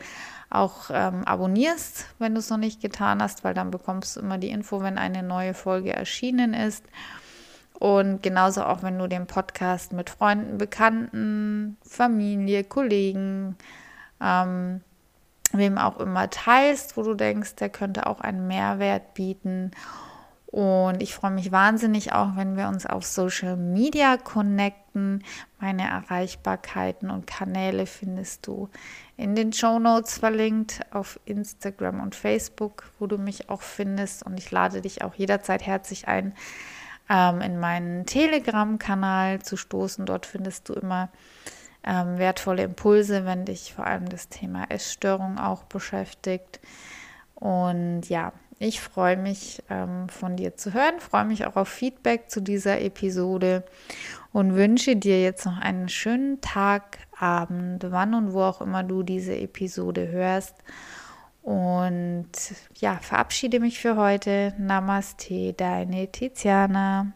auch 0.48 0.90
ähm, 0.92 1.24
abonnierst, 1.24 2.06
wenn 2.20 2.34
du 2.34 2.38
es 2.38 2.48
noch 2.48 2.58
nicht 2.58 2.80
getan 2.80 3.20
hast, 3.20 3.42
weil 3.42 3.54
dann 3.54 3.72
bekommst 3.72 4.14
du 4.14 4.20
immer 4.20 4.38
die 4.38 4.50
Info, 4.50 4.82
wenn 4.82 4.98
eine 4.98 5.24
neue 5.24 5.52
Folge 5.52 5.92
erschienen 5.92 6.54
ist. 6.54 6.84
Und 7.74 8.22
genauso 8.22 8.62
auch, 8.62 8.84
wenn 8.84 8.98
du 8.98 9.08
den 9.08 9.26
Podcast 9.26 9.92
mit 9.92 10.08
Freunden, 10.08 10.58
Bekannten, 10.58 11.76
Familie, 11.82 12.62
Kollegen, 12.62 13.56
ähm, 14.20 14.80
wem 15.52 15.78
auch 15.78 15.98
immer 15.98 16.30
teilst, 16.30 16.96
wo 16.96 17.02
du 17.02 17.14
denkst, 17.14 17.56
der 17.56 17.68
könnte 17.68 18.06
auch 18.06 18.20
einen 18.20 18.46
Mehrwert 18.46 19.14
bieten. 19.14 19.70
Und 20.46 21.02
ich 21.02 21.14
freue 21.14 21.32
mich 21.32 21.52
wahnsinnig 21.52 22.12
auch, 22.12 22.36
wenn 22.36 22.56
wir 22.56 22.68
uns 22.68 22.86
auf 22.86 23.04
Social 23.04 23.56
Media 23.56 24.16
connecten. 24.16 25.22
Meine 25.60 25.88
Erreichbarkeiten 25.88 27.10
und 27.10 27.26
Kanäle 27.26 27.84
findest 27.84 28.46
du 28.46 28.70
in 29.16 29.34
den 29.34 29.52
Show 29.52 29.78
Notes 29.78 30.18
verlinkt 30.18 30.80
auf 30.92 31.20
Instagram 31.24 32.00
und 32.00 32.14
Facebook, 32.14 32.84
wo 32.98 33.06
du 33.06 33.18
mich 33.18 33.50
auch 33.50 33.60
findest. 33.60 34.24
Und 34.24 34.38
ich 34.38 34.50
lade 34.50 34.80
dich 34.80 35.02
auch 35.02 35.14
jederzeit 35.14 35.66
herzlich 35.66 36.08
ein, 36.08 36.32
ähm, 37.10 37.40
in 37.40 37.58
meinen 37.58 38.06
Telegram-Kanal 38.06 39.42
zu 39.42 39.56
stoßen. 39.56 40.06
Dort 40.06 40.26
findest 40.26 40.68
du 40.68 40.74
immer 40.74 41.10
ähm, 41.86 42.18
wertvolle 42.18 42.64
Impulse, 42.64 43.24
wenn 43.24 43.44
dich 43.44 43.72
vor 43.74 43.86
allem 43.86 44.08
das 44.08 44.28
Thema 44.28 44.64
Essstörung 44.70 45.38
auch 45.38 45.64
beschäftigt. 45.64 46.60
Und 47.34 48.08
ja, 48.08 48.32
ich 48.58 48.80
freue 48.80 49.16
mich 49.16 49.62
ähm, 49.68 50.08
von 50.08 50.36
dir 50.36 50.56
zu 50.56 50.72
hören, 50.72 50.98
freue 50.98 51.24
mich 51.24 51.46
auch 51.46 51.56
auf 51.56 51.68
Feedback 51.68 52.30
zu 52.30 52.40
dieser 52.40 52.80
Episode 52.80 53.64
und 54.32 54.54
wünsche 54.54 54.96
dir 54.96 55.22
jetzt 55.22 55.44
noch 55.46 55.58
einen 55.58 55.88
schönen 55.88 56.40
Tag, 56.40 56.98
Abend, 57.18 57.86
wann 57.90 58.14
und 58.14 58.32
wo 58.34 58.42
auch 58.42 58.60
immer 58.60 58.82
du 58.82 59.02
diese 59.02 59.36
Episode 59.36 60.08
hörst. 60.08 60.54
Und 61.42 62.28
ja, 62.74 62.98
verabschiede 63.00 63.60
mich 63.60 63.78
für 63.78 63.96
heute. 63.96 64.52
Namaste, 64.58 65.52
deine 65.52 66.10
Tiziana. 66.10 67.12